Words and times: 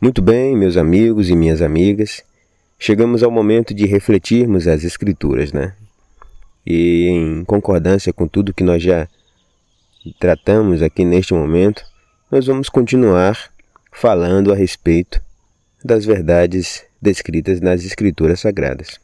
Muito 0.00 0.22
bem, 0.22 0.56
meus 0.56 0.76
amigos 0.76 1.28
e 1.28 1.34
minhas 1.34 1.60
amigas, 1.60 2.22
chegamos 2.78 3.20
ao 3.24 3.32
momento 3.32 3.74
de 3.74 3.84
refletirmos 3.84 4.68
as 4.68 4.84
Escrituras, 4.84 5.52
né? 5.52 5.74
E 6.64 7.08
em 7.08 7.44
concordância 7.44 8.12
com 8.12 8.28
tudo 8.28 8.54
que 8.54 8.62
nós 8.62 8.80
já 8.80 9.08
tratamos 10.20 10.82
aqui 10.82 11.04
neste 11.04 11.34
momento, 11.34 11.84
nós 12.30 12.46
vamos 12.46 12.68
continuar 12.68 13.50
falando 13.90 14.52
a 14.52 14.54
respeito 14.54 15.20
das 15.84 16.04
verdades 16.04 16.84
descritas 17.02 17.60
nas 17.60 17.84
Escrituras 17.84 18.38
Sagradas. 18.38 19.00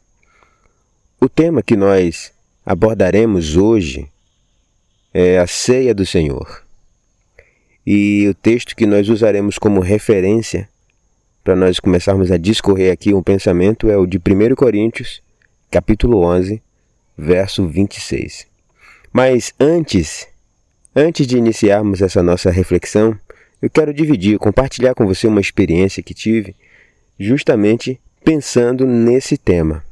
O 1.19 1.27
tema 1.27 1.61
que 1.61 1.75
nós 1.75 2.31
abordaremos 2.65 3.57
hoje 3.57 4.09
é 5.13 5.39
a 5.39 5.45
ceia 5.45 5.93
do 5.93 6.05
Senhor. 6.05 6.63
E 7.85 8.25
o 8.29 8.33
texto 8.33 8.73
que 8.77 8.85
nós 8.85 9.09
usaremos 9.09 9.57
como 9.57 9.81
referência 9.81 10.69
para 11.45 11.55
nós 11.55 11.79
começarmos 11.79 12.31
a 12.31 12.37
discorrer 12.37 12.91
aqui 12.91 13.13
um 13.13 13.21
pensamento 13.21 13.87
é 13.87 13.95
o 13.95 14.07
de 14.07 14.17
1 14.17 14.55
Coríntios, 14.55 15.21
capítulo 15.69 16.25
11, 16.25 16.59
verso 17.15 17.67
26. 17.67 18.47
Mas 19.13 19.53
antes, 19.59 20.27
antes 20.95 21.27
de 21.27 21.37
iniciarmos 21.37 22.01
essa 22.01 22.23
nossa 22.23 22.49
reflexão, 22.49 23.15
eu 23.61 23.69
quero 23.69 23.93
dividir, 23.93 24.39
compartilhar 24.39 24.95
com 24.95 25.05
você 25.05 25.27
uma 25.27 25.39
experiência 25.39 26.01
que 26.01 26.15
tive 26.15 26.55
justamente 27.19 28.01
pensando 28.23 28.87
nesse 28.87 29.37
tema. 29.37 29.83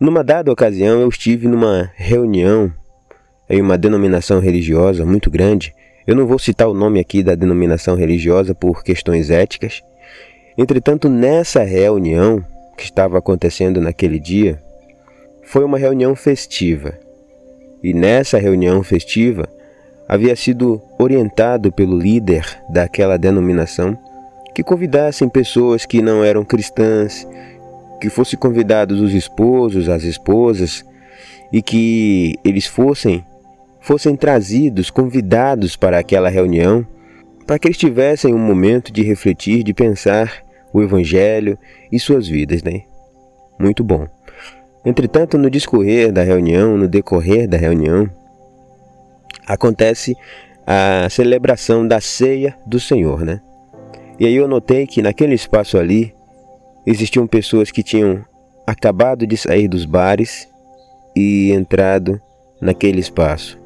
Numa 0.00 0.24
dada 0.24 0.50
ocasião, 0.50 1.02
eu 1.02 1.10
estive 1.10 1.46
numa 1.46 1.92
reunião 1.94 2.72
em 3.50 3.60
uma 3.60 3.76
denominação 3.76 4.40
religiosa 4.40 5.04
muito 5.04 5.30
grande 5.30 5.74
eu 6.06 6.16
não 6.16 6.26
vou 6.26 6.38
citar 6.38 6.68
o 6.68 6.74
nome 6.74 6.98
aqui 6.98 7.22
da 7.22 7.34
denominação 7.34 7.94
religiosa 7.94 8.54
por 8.54 8.82
questões 8.82 9.30
éticas. 9.30 9.82
Entretanto, 10.58 11.08
nessa 11.08 11.62
reunião 11.62 12.44
que 12.76 12.84
estava 12.84 13.18
acontecendo 13.18 13.80
naquele 13.80 14.18
dia, 14.18 14.60
foi 15.42 15.64
uma 15.64 15.78
reunião 15.78 16.16
festiva. 16.16 16.98
E 17.82 17.94
nessa 17.94 18.38
reunião 18.38 18.82
festiva, 18.82 19.48
havia 20.08 20.34
sido 20.36 20.80
orientado 20.98 21.72
pelo 21.72 21.98
líder 21.98 22.44
daquela 22.68 23.16
denominação 23.16 23.96
que 24.54 24.62
convidassem 24.62 25.28
pessoas 25.28 25.86
que 25.86 26.02
não 26.02 26.22
eram 26.22 26.44
cristãs, 26.44 27.26
que 28.00 28.10
fossem 28.10 28.38
convidados 28.38 29.00
os 29.00 29.14
esposos, 29.14 29.88
as 29.88 30.02
esposas, 30.02 30.84
e 31.52 31.62
que 31.62 32.36
eles 32.44 32.66
fossem 32.66 33.24
fossem 33.82 34.16
trazidos, 34.16 34.90
convidados 34.90 35.76
para 35.76 35.98
aquela 35.98 36.30
reunião, 36.30 36.86
para 37.46 37.58
que 37.58 37.66
eles 37.66 37.76
tivessem 37.76 38.32
um 38.32 38.38
momento 38.38 38.92
de 38.92 39.02
refletir, 39.02 39.62
de 39.62 39.74
pensar 39.74 40.42
o 40.72 40.80
Evangelho 40.80 41.58
e 41.90 41.98
suas 41.98 42.26
vidas, 42.26 42.62
né? 42.62 42.82
Muito 43.58 43.84
bom. 43.84 44.06
Entretanto, 44.84 45.36
no 45.36 45.50
discorrer 45.50 46.12
da 46.12 46.22
reunião, 46.22 46.76
no 46.76 46.88
decorrer 46.88 47.48
da 47.48 47.56
reunião, 47.56 48.08
acontece 49.46 50.16
a 50.66 51.08
celebração 51.10 51.86
da 51.86 52.00
ceia 52.00 52.56
do 52.64 52.80
Senhor, 52.80 53.24
né? 53.24 53.40
E 54.18 54.26
aí 54.26 54.34
eu 54.34 54.46
notei 54.46 54.86
que 54.86 55.02
naquele 55.02 55.34
espaço 55.34 55.76
ali 55.76 56.14
existiam 56.86 57.26
pessoas 57.26 57.70
que 57.70 57.82
tinham 57.82 58.24
acabado 58.66 59.26
de 59.26 59.36
sair 59.36 59.66
dos 59.66 59.84
bares 59.84 60.48
e 61.16 61.50
entrado 61.52 62.20
naquele 62.60 63.00
espaço. 63.00 63.61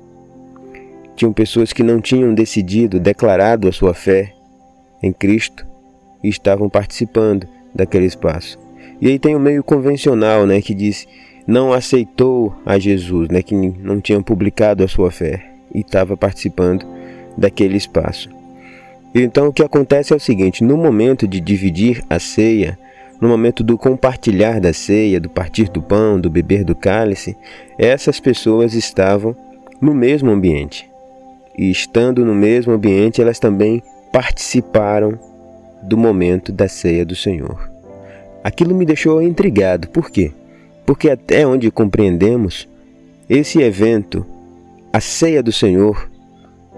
Tinham 1.17 1.33
pessoas 1.33 1.73
que 1.73 1.83
não 1.83 1.99
tinham 1.99 2.35
decidido, 2.35 3.01
declarado 3.01 3.67
a 3.67 3.73
sua 3.73 3.95
fé 3.95 4.35
em 5.03 5.11
Cristo 5.13 5.67
e 6.23 6.29
estavam 6.29 6.69
participando 6.69 7.49
daquele 7.75 8.05
espaço. 8.05 8.59
E 9.01 9.09
aí 9.09 9.19
tem 9.19 9.35
o 9.35 9.41
meio 9.41 9.65
convencional, 9.65 10.47
né, 10.47 10.61
que 10.61 10.75
diz 10.75 11.09
não 11.47 11.73
aceitou 11.73 12.55
a 12.67 12.79
Jesus, 12.79 13.29
né, 13.29 13.41
que 13.41 13.55
não 13.55 14.01
tinha 14.01 14.21
publicado 14.21 14.85
a 14.85 14.89
sua 14.89 15.11
fé 15.11 15.53
e 15.75 15.81
estava 15.81 16.17
participando 16.17 16.85
daquele 17.37 17.77
espaço. 17.77 18.29
Então 19.15 19.49
o 19.49 19.53
que 19.53 19.63
acontece 19.63 20.13
é 20.13 20.17
o 20.17 20.21
seguinte: 20.21 20.63
no 20.63 20.77
momento 20.77 21.27
de 21.27 21.41
dividir 21.41 22.03
a 22.11 22.19
ceia, 22.19 22.79
no 23.21 23.29
momento 23.29 23.63
do 23.63 23.79
compartilhar 23.79 24.61
da 24.61 24.73
ceia, 24.73 25.19
do 25.19 25.31
partir 25.31 25.71
do 25.71 25.81
pão, 25.81 26.21
do 26.21 26.29
beber 26.29 26.63
do 26.63 26.75
cálice, 26.75 27.37
essas 27.79 28.21
pessoas 28.21 28.75
estavam 28.75 29.35
no 29.81 29.95
mesmo 29.95 30.31
ambiente 30.31 30.87
e 31.57 31.71
estando 31.71 32.25
no 32.25 32.35
mesmo 32.35 32.73
ambiente, 32.73 33.21
elas 33.21 33.39
também 33.39 33.83
participaram 34.13 35.19
do 35.83 35.97
momento 35.97 36.53
da 36.53 36.69
ceia 36.69 37.05
do 37.05 37.15
Senhor. 37.15 37.71
Aquilo 38.43 38.75
me 38.75 38.85
deixou 38.85 39.23
intrigado. 39.23 39.89
Por 39.89 40.11
quê? 40.11 40.33
Porque 40.85 41.11
até 41.11 41.47
onde 41.47 41.71
compreendemos, 41.71 42.69
esse 43.29 43.61
evento, 43.61 44.25
a 44.93 45.01
ceia 45.01 45.43
do 45.43 45.53
Senhor, 45.53 46.09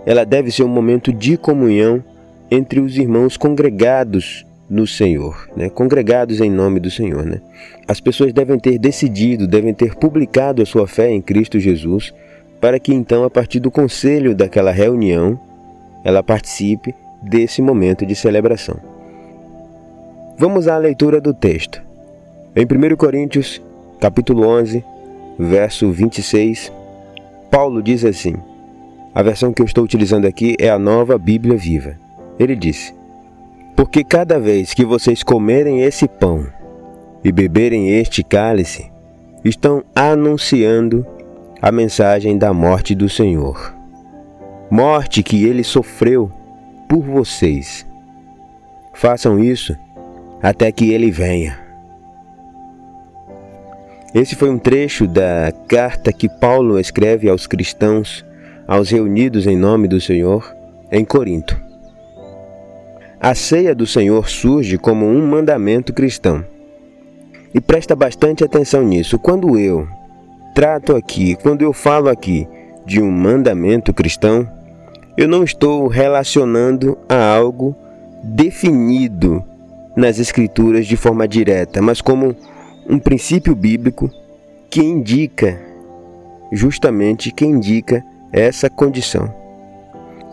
ela 0.07 0.25
deve 0.25 0.51
ser 0.51 0.63
um 0.63 0.69
momento 0.69 1.13
de 1.13 1.37
comunhão 1.37 2.03
entre 2.51 2.81
os 2.81 2.97
irmãos 2.97 3.37
congregados 3.37 4.47
no 4.69 4.87
Senhor, 4.87 5.49
né? 5.57 5.69
congregados 5.69 6.41
em 6.41 6.51
nome 6.51 6.81
do 6.81 6.91
Senhor. 6.91 7.25
Né? 7.25 7.41
As 7.87 8.01
pessoas 8.01 8.33
devem 8.33 8.59
ter 8.59 8.79
decidido, 8.79 9.47
devem 9.47 9.75
ter 9.75 9.95
publicado 9.95 10.63
a 10.63 10.67
sua 10.67 10.87
fé 10.87 11.11
em 11.11 11.21
Cristo 11.21 11.59
Jesus 11.59 12.13
para 12.61 12.79
que 12.81 12.93
então, 12.93 13.25
a 13.25 13.31
partir 13.31 13.61
do 13.61 13.71
conselho 13.71 14.35
daquela 14.35 14.71
reunião, 14.71 15.39
ela 16.05 16.23
participe 16.23 16.95
desse 17.23 17.63
momento 17.63 18.05
de 18.05 18.15
celebração. 18.15 18.77
Vamos 20.37 20.69
à 20.69 20.77
leitura 20.77 21.21
do 21.21 21.35
texto. 21.35 21.83
Em 22.55 22.65
1 22.65 22.97
Coríntios, 22.97 23.61
capítulo 24.01 24.47
11, 24.47 24.85
verso 25.39 25.91
26, 25.91 26.73
Paulo 27.51 27.83
diz 27.83 28.05
assim: 28.05 28.35
A 29.15 29.23
versão 29.23 29.53
que 29.53 29.63
eu 29.63 29.67
estou 29.67 29.85
utilizando 29.85 30.27
aqui 30.27 30.57
é 30.59 30.71
a 30.71 30.79
Nova 30.79 31.19
Bíblia 31.19 31.57
Viva. 31.57 31.97
Ele 32.39 32.55
disse: 32.55 32.95
Porque 33.77 34.05
cada 34.05 34.39
vez 34.39 34.75
que 34.75 34.85
vocês 34.85 35.23
comerem 35.23 35.83
esse 35.83 36.07
pão 36.07 36.47
e 37.25 37.33
beberem 37.33 37.99
este 37.99 38.23
cálice, 38.23 38.91
estão 39.45 39.83
anunciando 39.95 41.07
a 41.61 41.73
mensagem 41.73 42.39
da 42.39 42.53
morte 42.53 42.95
do 42.95 43.09
Senhor. 43.09 43.75
Morte 44.71 45.23
que 45.23 45.45
ele 45.45 45.65
sofreu 45.65 46.31
por 46.89 47.03
vocês. 47.03 47.87
Façam 48.95 49.43
isso 49.43 49.77
até 50.43 50.71
que 50.71 50.93
ele 50.93 51.11
venha. 51.11 51.59
Esse 54.15 54.35
foi 54.35 54.49
um 54.49 54.59
trecho 54.59 55.07
da 55.07 55.53
carta 55.67 56.13
que 56.13 56.29
Paulo 56.29 56.79
escreve 56.79 57.29
aos 57.29 57.47
cristãos, 57.47 58.25
aos 58.67 58.91
reunidos 58.91 59.47
em 59.47 59.57
nome 59.57 59.89
do 59.89 60.01
Senhor, 60.01 60.55
em 60.91 61.05
Corinto. 61.05 61.61
A 63.21 63.35
ceia 63.35 63.75
do 63.75 63.87
Senhor 63.87 64.29
surge 64.29 64.79
como 64.79 65.05
um 65.05 65.27
mandamento 65.27 65.93
cristão. 65.93 66.45
E 67.53 67.61
presta 67.61 67.97
bastante 67.97 68.45
atenção 68.45 68.83
nisso. 68.83 69.19
Quando 69.19 69.59
eu, 69.59 69.89
trato 70.59 70.97
aqui, 70.97 71.37
quando 71.37 71.63
eu 71.63 71.73
falo 71.73 72.09
aqui 72.09 72.45
de 72.85 73.01
um 73.01 73.09
mandamento 73.09 73.95
cristão, 73.95 74.45
eu 75.17 75.29
não 75.29 75.45
estou 75.45 75.87
relacionando 75.87 76.99
a 77.09 77.33
algo 77.33 77.77
definido 78.25 79.45
nas 79.97 80.19
Escrituras 80.19 80.85
de 80.85 80.97
forma 80.97 81.29
direta, 81.29 81.81
mas 81.81 82.01
como 82.01 82.35
um 82.91 82.99
princípio 82.99 83.55
bíblico 83.55 84.11
que 84.69 84.81
indica, 84.81 85.61
justamente 86.51 87.31
que 87.31 87.47
indica 87.47 88.05
essa 88.33 88.69
condição. 88.69 89.33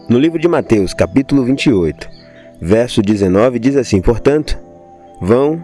No 0.10 0.18
livro 0.18 0.40
de 0.40 0.48
Mateus, 0.48 0.92
capítulo 0.92 1.44
28, 1.44 2.10
verso 2.60 3.00
19, 3.00 3.60
diz 3.60 3.76
assim: 3.76 4.02
Portanto, 4.02 4.58
vão 5.22 5.64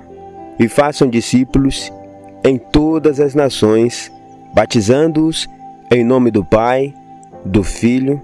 e 0.59 0.67
façam 0.67 1.09
discípulos 1.09 1.91
em 2.43 2.59
todas 2.59 3.19
as 3.19 3.33
nações, 3.33 4.11
batizando-os 4.53 5.47
em 5.89 6.03
nome 6.03 6.31
do 6.31 6.43
Pai, 6.43 6.93
do 7.45 7.63
Filho 7.63 8.21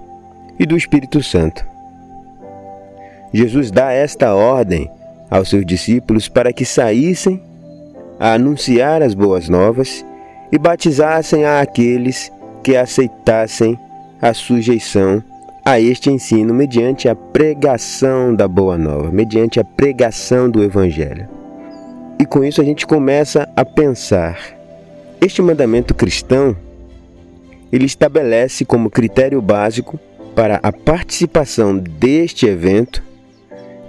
e 0.59 0.65
do 0.65 0.75
Espírito 0.77 1.21
Santo. 1.21 1.65
Jesus 3.33 3.71
dá 3.71 3.91
esta 3.91 4.33
ordem 4.33 4.89
aos 5.29 5.49
seus 5.49 5.65
discípulos 5.65 6.27
para 6.29 6.53
que 6.53 6.63
saíssem 6.63 7.41
a 8.19 8.33
anunciar 8.33 9.01
as 9.01 9.13
boas 9.13 9.49
novas 9.49 10.05
e 10.51 10.57
batizassem 10.57 11.45
a 11.45 11.61
aqueles 11.61 12.31
que 12.63 12.75
aceitassem 12.75 13.77
a 14.21 14.33
sujeição 14.33 15.21
a 15.63 15.79
este 15.79 16.09
ensino 16.09 16.53
mediante 16.53 17.09
a 17.09 17.15
pregação 17.15 18.33
da 18.33 18.47
boa 18.47 18.77
nova, 18.77 19.11
mediante 19.11 19.59
a 19.59 19.65
pregação 19.65 20.49
do 20.49 20.63
evangelho. 20.63 21.27
E 22.17 22.25
com 22.25 22.43
isso 22.43 22.61
a 22.61 22.63
gente 22.63 22.87
começa 22.87 23.47
a 23.55 23.65
pensar 23.65 24.56
este 25.19 25.41
mandamento 25.41 25.93
cristão, 25.93 26.55
ele 27.71 27.85
estabelece 27.85 28.63
como 28.63 28.89
critério 28.89 29.41
básico 29.41 29.99
para 30.35 30.59
a 30.61 30.71
participação 30.71 31.77
deste 31.77 32.45
evento 32.45 33.03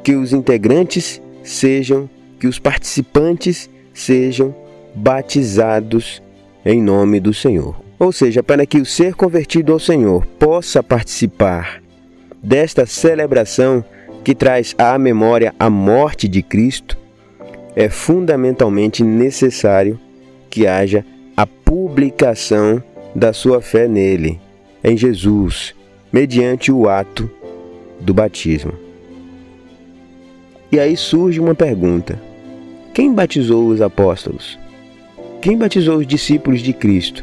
que 0.03 0.15
os 0.15 0.33
integrantes 0.33 1.21
sejam, 1.43 2.09
que 2.41 2.47
os 2.47 2.59
participantes 2.59 3.69
sejam 3.93 4.55
batizados 4.95 6.23
em 6.65 6.83
nome 6.83 7.21
do 7.21 7.35
Senhor. 7.35 7.77
Ou 7.99 8.13
seja, 8.13 8.43
para 8.43 8.65
que 8.65 8.79
o 8.79 8.87
ser 8.87 9.15
convertido 9.15 9.73
ao 9.73 9.79
Senhor 9.79 10.25
possa 10.39 10.83
participar 10.83 11.83
desta 12.43 12.87
celebração 12.87 13.85
que 14.25 14.35
traz 14.35 14.75
à 14.79 14.99
memória 14.99 15.55
a 15.59 15.69
morte 15.69 16.29
de 16.29 16.43
Cristo, 16.43 16.97
é 17.75 17.89
fundamentalmente 17.89 19.03
necessário 19.03 19.99
que 20.49 20.67
haja 20.67 21.05
a 21.39 21.47
publicação 21.47 22.83
da 23.15 23.33
sua 23.33 23.63
fé 23.63 23.87
nele, 23.87 24.41
em 24.83 24.97
Jesus, 24.97 25.73
mediante 26.13 26.73
o 26.73 26.89
ato 26.89 27.31
do 28.01 28.13
batismo. 28.13 28.73
E 30.73 30.81
aí 30.81 30.97
surge 30.97 31.39
uma 31.39 31.55
pergunta: 31.55 32.21
quem 32.93 33.15
batizou 33.15 33.69
os 33.69 33.81
apóstolos? 33.81 34.59
Quem 35.41 35.57
batizou 35.57 35.99
os 35.99 36.07
discípulos 36.09 36.61
de 36.61 36.73
Cristo? 36.73 37.23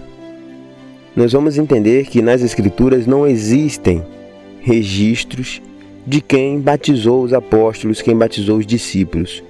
Nós 1.14 1.34
vamos 1.34 1.58
entender 1.58 2.06
que 2.06 2.22
nas 2.22 2.42
Escrituras 2.42 3.06
não 3.06 3.28
existem 3.28 4.02
registros 4.62 5.62
de 6.08 6.22
quem 6.22 6.62
batizou 6.62 7.22
os 7.22 7.34
apóstolos, 7.34 8.02
quem 8.02 8.16
batizou 8.16 8.60
os 8.60 8.66
discípulos. 8.66 9.44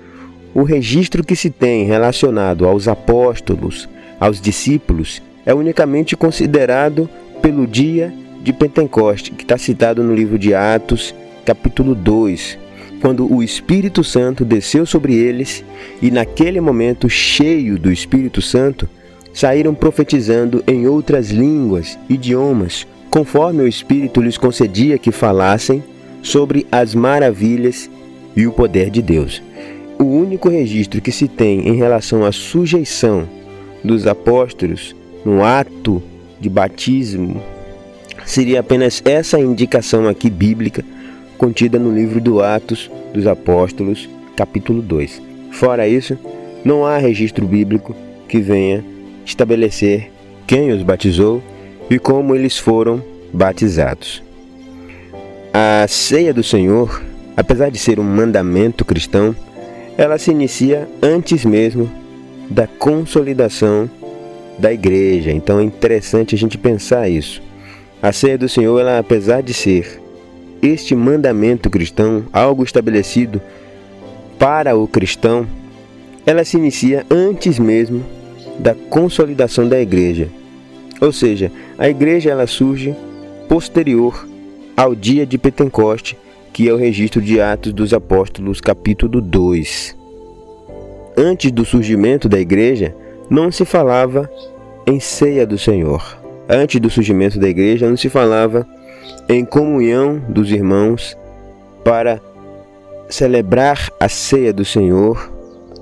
O 0.55 0.63
registro 0.63 1.23
que 1.23 1.35
se 1.35 1.51
tem 1.51 1.85
relacionado 1.85 2.65
aos 2.65 2.87
apóstolos, 2.87 3.87
aos 4.19 4.39
discípulos, 4.41 5.21
é 5.45 5.53
unicamente 5.53 6.15
considerado 6.15 7.09
pelo 7.41 7.67
dia 7.67 8.13
de 8.41 8.53
Pentecoste, 8.53 9.31
que 9.31 9.43
está 9.43 9.57
citado 9.57 10.03
no 10.03 10.13
livro 10.13 10.37
de 10.37 10.53
Atos, 10.53 11.13
capítulo 11.45 11.93
2, 11.93 12.57
quando 13.01 13.31
o 13.31 13.43
Espírito 13.43 14.03
Santo 14.03 14.43
desceu 14.43 14.85
sobre 14.85 15.13
eles 15.15 15.63
e, 16.01 16.09
naquele 16.09 16.59
momento 16.59 17.09
cheio 17.09 17.77
do 17.77 17.91
Espírito 17.91 18.41
Santo, 18.41 18.89
saíram 19.33 19.75
profetizando 19.75 20.63
em 20.65 20.87
outras 20.87 21.29
línguas, 21.29 21.99
idiomas, 22.09 22.87
conforme 23.11 23.61
o 23.63 23.67
Espírito 23.67 24.21
lhes 24.21 24.37
concedia 24.37 24.97
que 24.97 25.11
falassem 25.11 25.83
sobre 26.21 26.65
as 26.71 26.95
maravilhas 26.95 27.89
e 28.35 28.47
o 28.47 28.51
poder 28.51 28.89
de 28.89 29.01
Deus. 29.01 29.41
O 29.99 30.03
único 30.03 30.49
registro 30.49 31.01
que 31.01 31.11
se 31.11 31.27
tem 31.27 31.67
em 31.67 31.75
relação 31.75 32.25
à 32.25 32.31
sujeição 32.31 33.27
dos 33.85 34.07
apóstolos 34.07 34.95
no 35.23 35.43
ato 35.43 36.01
de 36.39 36.49
batismo 36.49 37.41
seria 38.25 38.59
apenas 38.59 39.01
essa 39.05 39.39
indicação 39.39 40.07
aqui 40.07 40.29
bíblica 40.29 40.83
contida 41.37 41.77
no 41.77 41.93
livro 41.93 42.19
do 42.19 42.41
Atos 42.41 42.89
dos 43.13 43.27
Apóstolos, 43.27 44.09
capítulo 44.35 44.81
2. 44.81 45.21
Fora 45.51 45.87
isso, 45.87 46.17
não 46.63 46.85
há 46.85 46.97
registro 46.97 47.45
bíblico 47.45 47.95
que 48.27 48.39
venha 48.39 48.83
estabelecer 49.23 50.11
quem 50.47 50.71
os 50.71 50.81
batizou 50.81 51.41
e 51.89 51.99
como 51.99 52.35
eles 52.35 52.57
foram 52.57 53.01
batizados. 53.31 54.23
A 55.53 55.85
ceia 55.87 56.33
do 56.33 56.43
Senhor, 56.43 57.01
apesar 57.37 57.69
de 57.69 57.77
ser 57.77 57.99
um 57.99 58.03
mandamento 58.03 58.83
cristão, 58.83 59.35
ela 59.97 60.17
se 60.17 60.31
inicia 60.31 60.87
antes 61.01 61.45
mesmo 61.45 61.89
da 62.49 62.67
consolidação 62.67 63.89
da 64.57 64.71
igreja. 64.71 65.31
Então 65.31 65.59
é 65.59 65.63
interessante 65.63 66.35
a 66.35 66.37
gente 66.37 66.57
pensar 66.57 67.09
isso. 67.09 67.41
A 68.01 68.11
ceia 68.11 68.37
do 68.37 68.47
Senhor, 68.47 68.79
ela, 68.79 68.99
apesar 68.99 69.41
de 69.41 69.53
ser 69.53 70.01
este 70.61 70.95
mandamento 70.95 71.69
cristão, 71.69 72.25
algo 72.31 72.63
estabelecido 72.63 73.41
para 74.37 74.75
o 74.75 74.87
cristão, 74.87 75.47
ela 76.25 76.43
se 76.43 76.57
inicia 76.57 77.05
antes 77.09 77.59
mesmo 77.59 78.03
da 78.59 78.73
consolidação 78.73 79.67
da 79.67 79.79
igreja. 79.79 80.29
Ou 81.01 81.11
seja, 81.11 81.51
a 81.77 81.89
igreja 81.89 82.31
ela 82.31 82.47
surge 82.47 82.95
posterior 83.49 84.27
ao 84.75 84.95
dia 84.95 85.25
de 85.25 85.37
Pentecoste, 85.37 86.17
que 86.53 86.67
é 86.69 86.73
o 86.73 86.77
registro 86.77 87.21
de 87.21 87.39
Atos 87.39 87.73
dos 87.73 87.93
Apóstolos, 87.93 88.61
capítulo 88.61 89.21
2. 89.21 90.04
Antes 91.17 91.51
do 91.51 91.63
surgimento 91.63 92.27
da 92.27 92.39
igreja, 92.39 92.95
não 93.29 93.51
se 93.51 93.63
falava 93.63 94.29
em 94.85 94.99
ceia 94.99 95.45
do 95.45 95.57
Senhor. 95.57 96.19
Antes 96.47 96.79
do 96.79 96.89
surgimento 96.89 97.39
da 97.39 97.47
igreja, 97.47 97.89
não 97.89 97.97
se 97.97 98.09
falava 98.09 98.67
em 99.29 99.45
comunhão 99.45 100.21
dos 100.29 100.51
irmãos 100.51 101.17
para 101.83 102.21
celebrar 103.09 103.89
a 103.99 104.09
ceia 104.09 104.51
do 104.51 104.65
Senhor, 104.65 105.31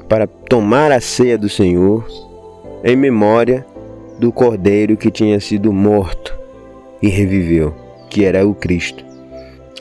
para 0.08 0.28
tomar 0.28 0.92
a 0.92 1.02
ceia 1.02 1.38
do 1.38 1.50
Senhor 1.50 2.06
em 2.84 2.96
memória 2.96 3.66
do 4.20 4.32
cordeiro 4.32 4.96
que 4.96 5.10
tinha 5.10 5.40
sido 5.40 5.74
morto 5.74 6.38
e 7.02 7.08
reviveu, 7.08 7.74
que 8.10 8.24
era 8.24 8.46
o 8.46 8.54
Cristo. 8.54 9.04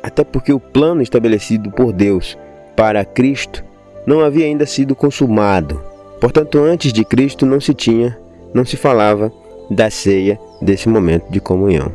Até 0.03 0.25
porque 0.25 0.53
o 0.53 0.59
plano 0.59 1.03
estabelecido 1.03 1.71
por 1.71 1.93
Deus 1.93 2.39
para 2.75 3.05
Cristo 3.05 3.63
não 4.07 4.21
havia 4.21 4.47
ainda 4.47 4.67
sido 4.67 4.95
consumado. 4.95 5.81
Portanto, 6.21 6.59
antes 6.59 6.93
de 6.93 7.05
Cristo 7.05 7.45
não 7.45 7.61
se 7.61 7.75
tinha, 7.75 8.19
não 8.55 8.65
se 8.65 8.77
falava 8.77 9.33
da 9.71 9.91
ceia 9.91 10.39
desse 10.61 10.89
momento 10.89 11.31
de 11.31 11.41
comunhão. 11.41 11.91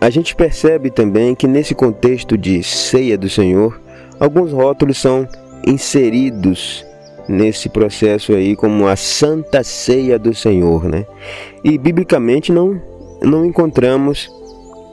A 0.00 0.08
gente 0.08 0.34
percebe 0.34 0.90
também 0.90 1.34
que 1.34 1.46
nesse 1.46 1.74
contexto 1.74 2.38
de 2.38 2.62
ceia 2.62 3.18
do 3.18 3.28
Senhor, 3.28 3.78
alguns 4.18 4.52
rótulos 4.52 4.98
são 4.98 5.28
inseridos 5.66 6.86
nesse 7.28 7.68
processo 7.68 8.32
aí 8.32 8.56
como 8.56 8.88
a 8.88 8.96
Santa 8.96 9.62
Ceia 9.62 10.18
do 10.18 10.34
Senhor, 10.34 10.84
né? 10.84 11.06
E 11.62 11.76
biblicamente 11.76 12.50
não 12.50 12.80
não 13.22 13.44
encontramos 13.44 14.30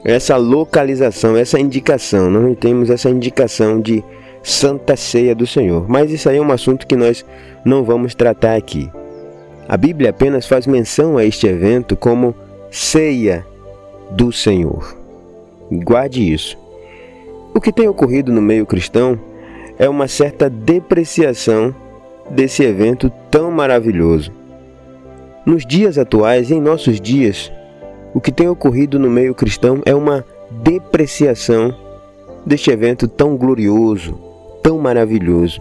essa 0.04 0.36
localização, 0.36 1.36
essa 1.36 1.58
indicação, 1.58 2.30
não 2.30 2.54
temos 2.54 2.90
essa 2.90 3.08
indicação 3.08 3.80
de 3.80 4.04
Santa 4.42 4.96
Ceia 4.96 5.34
do 5.34 5.46
Senhor. 5.46 5.88
Mas 5.88 6.10
isso 6.10 6.28
aí 6.28 6.38
é 6.38 6.40
um 6.40 6.52
assunto 6.52 6.86
que 6.86 6.96
nós 6.96 7.24
não 7.64 7.84
vamos 7.84 8.14
tratar 8.14 8.56
aqui. 8.56 8.90
A 9.68 9.76
Bíblia 9.76 10.10
apenas 10.10 10.46
faz 10.46 10.66
menção 10.66 11.18
a 11.18 11.24
este 11.24 11.46
evento 11.46 11.96
como 11.96 12.34
ceia 12.70 13.44
do 14.10 14.32
Senhor. 14.32 14.96
Guarde 15.70 16.32
isso. 16.32 16.56
O 17.54 17.60
que 17.60 17.72
tem 17.72 17.88
ocorrido 17.88 18.32
no 18.32 18.40
meio 18.40 18.64
cristão 18.64 19.18
é 19.78 19.88
uma 19.88 20.08
certa 20.08 20.48
depreciação 20.48 21.74
desse 22.30 22.62
evento 22.62 23.12
tão 23.30 23.50
maravilhoso. 23.50 24.32
Nos 25.44 25.66
dias 25.66 25.98
atuais, 25.98 26.50
em 26.50 26.60
nossos 26.60 27.00
dias, 27.00 27.52
o 28.14 28.20
que 28.20 28.32
tem 28.32 28.48
ocorrido 28.48 28.98
no 28.98 29.10
meio 29.10 29.34
cristão 29.34 29.82
é 29.84 29.94
uma 29.94 30.24
depreciação 30.50 31.74
deste 32.44 32.70
evento 32.70 33.06
tão 33.06 33.36
glorioso, 33.36 34.18
tão 34.62 34.78
maravilhoso. 34.78 35.60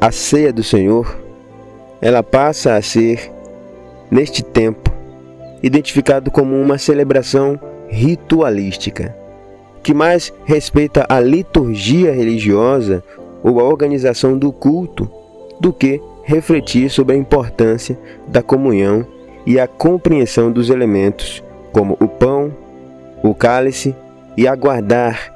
A 0.00 0.10
ceia 0.10 0.52
do 0.52 0.62
Senhor, 0.62 1.18
ela 2.00 2.22
passa 2.22 2.74
a 2.74 2.82
ser, 2.82 3.30
neste 4.10 4.42
tempo, 4.42 4.90
identificado 5.62 6.30
como 6.30 6.58
uma 6.60 6.78
celebração 6.78 7.58
ritualística, 7.88 9.14
que 9.82 9.92
mais 9.92 10.32
respeita 10.44 11.04
a 11.08 11.20
liturgia 11.20 12.12
religiosa 12.12 13.02
ou 13.42 13.60
a 13.60 13.64
organização 13.64 14.36
do 14.38 14.52
culto 14.52 15.10
do 15.58 15.72
que 15.72 16.00
refletir 16.22 16.90
sobre 16.90 17.14
a 17.14 17.18
importância 17.18 17.98
da 18.28 18.42
comunhão 18.42 19.06
e 19.46 19.58
a 19.58 19.66
compreensão 19.66 20.52
dos 20.52 20.70
elementos, 20.70 21.42
como 21.72 21.96
o 22.00 22.06
pão, 22.06 22.52
o 23.22 23.34
cálice 23.34 23.94
e 24.36 24.46
aguardar 24.46 25.34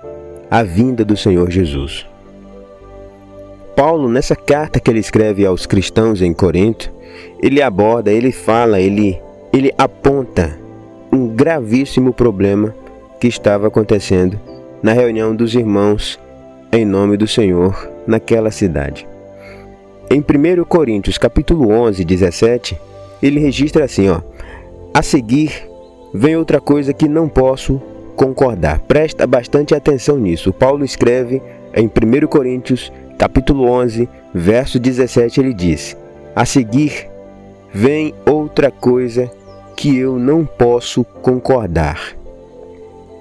a 0.51 0.63
vinda 0.63 1.05
do 1.05 1.17
Senhor 1.17 1.51
Jesus. 1.51 2.07
Paulo, 3.77 4.09
nessa 4.09 4.37
carta 4.37 4.79
que 4.79 4.89
ele 4.91 5.01
escreve 5.01 5.45
aos 5.45 5.67
cristãos 5.67 6.23
em 6.23 6.33
Corinto, 6.33 6.93
ele 7.43 7.61
aborda, 7.61 8.13
ele 8.13 8.31
fala, 8.31 8.81
ele, 8.81 9.21
ele 9.53 9.73
aponta 9.77 10.57
um 11.13 11.29
gravíssimo 11.29 12.13
problema 12.13 12.75
que 13.21 13.27
estava 13.27 13.67
acontecendo 13.67 14.39
na 14.83 14.93
reunião 14.93 15.35
dos 15.35 15.55
irmãos 15.55 16.21
em 16.73 16.85
nome 16.85 17.17
do 17.17 17.27
Senhor 17.27 17.91
naquela 18.07 18.51
cidade. 18.51 19.07
Em 20.11 20.21
1 20.21 20.65
Coríntios 20.65 21.19
capítulo 21.19 21.71
11, 21.71 22.05
17, 22.05 22.79
ele 23.23 23.41
registra 23.41 23.85
assim, 23.85 24.09
ó: 24.09 24.21
A 24.93 25.03
seguir 25.03 25.67
vem 26.13 26.37
outra 26.37 26.61
coisa 26.61 26.93
que 26.93 27.09
não 27.09 27.29
posso 27.29 27.81
concordar. 28.15 28.81
Presta 28.81 29.27
bastante 29.27 29.75
atenção 29.75 30.17
nisso. 30.19 30.53
Paulo 30.53 30.85
escreve 30.85 31.43
em 31.75 31.87
1 31.87 32.27
Coríntios 32.29 32.93
capítulo 33.19 33.65
11, 33.69 34.09
verso 34.33 34.79
17, 34.79 35.41
ele 35.41 35.55
diz: 35.55 35.97
A 36.35 36.45
seguir 36.45 37.09
vem 37.73 38.15
outra 38.27 38.71
coisa 38.71 39.31
que 39.77 39.97
eu 39.97 40.19
não 40.19 40.45
posso 40.45 41.05
concordar. 41.05 42.17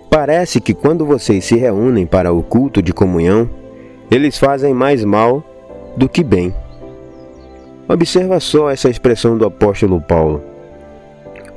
Parece 0.10 0.62
que 0.62 0.74
quando 0.74 1.06
vocês 1.06 1.44
se 1.46 1.56
reúnem 1.56 2.06
para 2.06 2.32
o 2.32 2.44
culto 2.44 2.82
de 2.82 2.94
comunhão, 2.94 3.50
eles 4.12 4.38
fazem 4.38 4.74
mais 4.74 5.04
mal 5.04 5.44
do 5.98 6.08
que 6.08 6.24
bem. 6.24 6.54
Observa 7.88 8.40
só 8.40 8.70
essa 8.70 8.90
expressão 8.90 9.38
do 9.38 9.46
apóstolo 9.46 10.00
Paulo. 10.00 10.44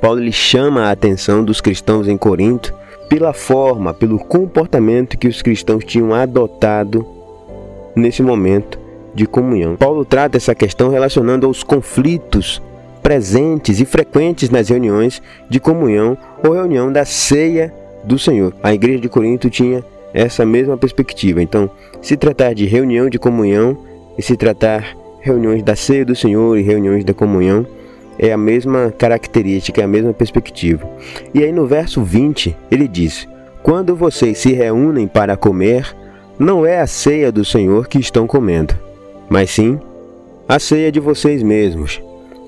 Paulo 0.01 0.19
lhe 0.19 0.31
chama 0.31 0.85
a 0.85 0.91
atenção 0.91 1.43
dos 1.43 1.61
cristãos 1.61 2.07
em 2.07 2.17
Corinto 2.17 2.73
pela 3.07 3.31
forma, 3.31 3.93
pelo 3.93 4.19
comportamento 4.19 5.17
que 5.17 5.27
os 5.27 5.41
cristãos 5.41 5.85
tinham 5.85 6.13
adotado 6.13 7.16
nesse 7.97 8.21
momento 8.21 8.79
de 9.13 9.25
comunhão. 9.25 9.75
Paulo 9.75 10.05
trata 10.05 10.37
essa 10.37 10.53
questão 10.53 10.89
relacionando 10.89 11.47
aos 11.47 11.63
conflitos 11.63 12.61
presentes 13.01 13.79
e 13.79 13.85
frequentes 13.85 14.49
nas 14.49 14.69
reuniões 14.69 15.21
de 15.49 15.59
comunhão 15.59 16.17
ou 16.43 16.53
reunião 16.53 16.91
da 16.91 17.05
ceia 17.05 17.73
do 18.03 18.19
Senhor. 18.19 18.53
A 18.61 18.73
igreja 18.73 18.99
de 18.99 19.09
Corinto 19.09 19.49
tinha 19.49 19.83
essa 20.13 20.45
mesma 20.45 20.77
perspectiva. 20.77 21.41
Então, 21.41 21.69
se 22.01 22.15
tratar 22.15 22.53
de 22.53 22.65
reunião 22.65 23.09
de 23.09 23.17
comunhão 23.17 23.77
e 24.17 24.21
se 24.21 24.35
tratar 24.35 24.95
reuniões 25.21 25.63
da 25.63 25.75
ceia 25.75 26.05
do 26.05 26.15
Senhor 26.15 26.57
e 26.57 26.61
reuniões 26.61 27.03
da 27.03 27.13
comunhão, 27.13 27.65
é 28.19 28.31
a 28.31 28.37
mesma 28.37 28.93
característica, 28.97 29.81
é 29.81 29.83
a 29.83 29.87
mesma 29.87 30.13
perspectiva. 30.13 30.89
E 31.33 31.43
aí 31.43 31.51
no 31.51 31.67
verso 31.67 32.03
20, 32.03 32.55
ele 32.71 32.87
diz: 32.87 33.27
Quando 33.61 33.95
vocês 33.95 34.37
se 34.37 34.53
reúnem 34.53 35.07
para 35.07 35.37
comer, 35.37 35.95
não 36.39 36.65
é 36.65 36.79
a 36.79 36.87
ceia 36.87 37.31
do 37.31 37.43
Senhor 37.43 37.87
que 37.87 37.99
estão 37.99 38.27
comendo, 38.27 38.75
mas 39.29 39.51
sim 39.51 39.79
a 40.47 40.59
ceia 40.59 40.91
de 40.91 40.99
vocês 40.99 41.43
mesmos, 41.43 42.01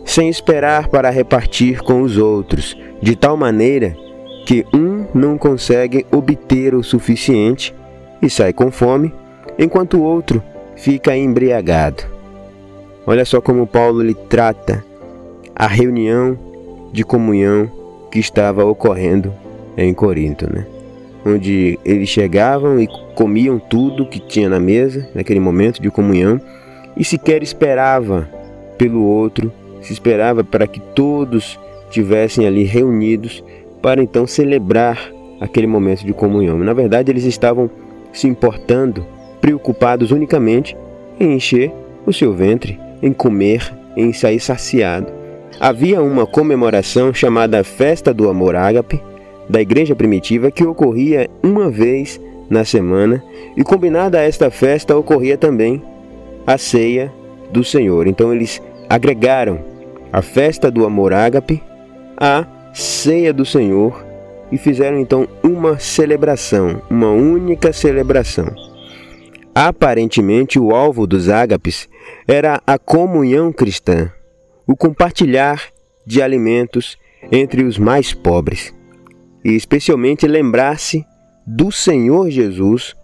sem 0.05 0.29
esperar 0.29 0.87
para 0.87 1.09
repartir 1.09 1.81
com 1.81 2.01
os 2.01 2.17
outros, 2.17 2.77
de 3.01 3.15
tal 3.15 3.35
maneira 3.35 3.95
que 4.45 4.65
um 4.73 5.05
não 5.13 5.37
consegue 5.37 6.05
obter 6.11 6.73
o 6.73 6.83
suficiente 6.83 7.75
e 8.21 8.29
sai 8.29 8.53
com 8.53 8.71
fome, 8.71 9.13
enquanto 9.57 9.97
o 9.97 10.03
outro 10.03 10.41
fica 10.75 11.15
embriagado. 11.15 12.03
Olha 13.05 13.25
só 13.25 13.41
como 13.41 13.67
Paulo 13.67 14.01
lhe 14.01 14.13
trata 14.13 14.83
a 15.55 15.67
reunião 15.67 16.37
de 16.93 17.03
comunhão 17.03 17.69
que 18.11 18.19
estava 18.19 18.63
ocorrendo 18.63 19.33
em 19.75 19.93
Corinto, 19.93 20.51
né? 20.51 20.65
Onde 21.25 21.77
eles 21.83 22.09
chegavam 22.09 22.79
e 22.79 22.87
comiam 23.15 23.59
tudo 23.59 24.05
que 24.05 24.19
tinha 24.19 24.49
na 24.49 24.59
mesa, 24.59 25.09
naquele 25.13 25.39
momento 25.39 25.81
de 25.81 25.91
comunhão, 25.91 26.39
e 26.95 27.03
sequer 27.03 27.43
esperava 27.43 28.27
pelo 28.77 29.03
outro, 29.03 29.51
se 29.81 29.93
esperava 29.93 30.43
para 30.43 30.67
que 30.67 30.79
todos 30.79 31.59
tivessem 31.89 32.47
ali 32.47 32.63
reunidos 32.63 33.43
para 33.81 34.01
então 34.01 34.27
celebrar 34.27 35.11
aquele 35.39 35.67
momento 35.67 36.05
de 36.05 36.13
comunhão. 36.13 36.57
Na 36.59 36.73
verdade, 36.73 37.11
eles 37.11 37.25
estavam 37.25 37.69
se 38.11 38.27
importando, 38.27 39.05
preocupados 39.39 40.11
unicamente 40.11 40.75
em 41.19 41.33
encher 41.35 41.71
o 42.05 42.13
seu 42.13 42.33
ventre, 42.33 42.79
em 43.01 43.13
comer, 43.13 43.73
em 43.95 44.11
sair 44.13 44.39
saciado. 44.39 45.07
Havia 45.59 46.01
uma 46.01 46.25
comemoração 46.25 47.13
chamada 47.13 47.63
Festa 47.63 48.13
do 48.13 48.29
Amor 48.29 48.55
Ágape, 48.55 49.01
da 49.49 49.59
igreja 49.59 49.95
primitiva, 49.95 50.51
que 50.51 50.63
ocorria 50.63 51.29
uma 51.41 51.69
vez 51.69 52.21
na 52.49 52.63
semana, 52.63 53.23
e 53.57 53.63
combinada 53.63 54.19
a 54.19 54.23
esta 54.23 54.49
festa 54.49 54.95
ocorria 54.95 55.37
também 55.37 55.81
a 56.45 56.57
ceia 56.57 57.11
do 57.51 57.63
Senhor. 57.63 58.07
Então 58.07 58.33
eles 58.33 58.61
agregaram 58.89 59.59
a 60.11 60.21
festa 60.21 60.71
do 60.71 60.85
amor 60.85 61.13
ágape 61.13 61.61
à 62.17 62.45
ceia 62.73 63.33
do 63.33 63.45
Senhor 63.45 64.05
e 64.51 64.57
fizeram 64.57 64.99
então 64.99 65.27
uma 65.43 65.77
celebração, 65.77 66.81
uma 66.89 67.11
única 67.11 67.71
celebração. 67.71 68.47
Aparentemente, 69.53 70.57
o 70.59 70.73
alvo 70.73 71.05
dos 71.05 71.29
ágapes 71.29 71.89
era 72.27 72.61
a 72.65 72.77
comunhão 72.77 73.51
cristã, 73.51 74.11
o 74.65 74.75
compartilhar 74.75 75.61
de 76.05 76.21
alimentos 76.21 76.97
entre 77.31 77.63
os 77.63 77.77
mais 77.77 78.13
pobres, 78.13 78.73
e 79.43 79.55
especialmente 79.55 80.27
lembrar-se 80.27 81.05
do 81.45 81.71
Senhor 81.71 82.29
Jesus 82.29 82.95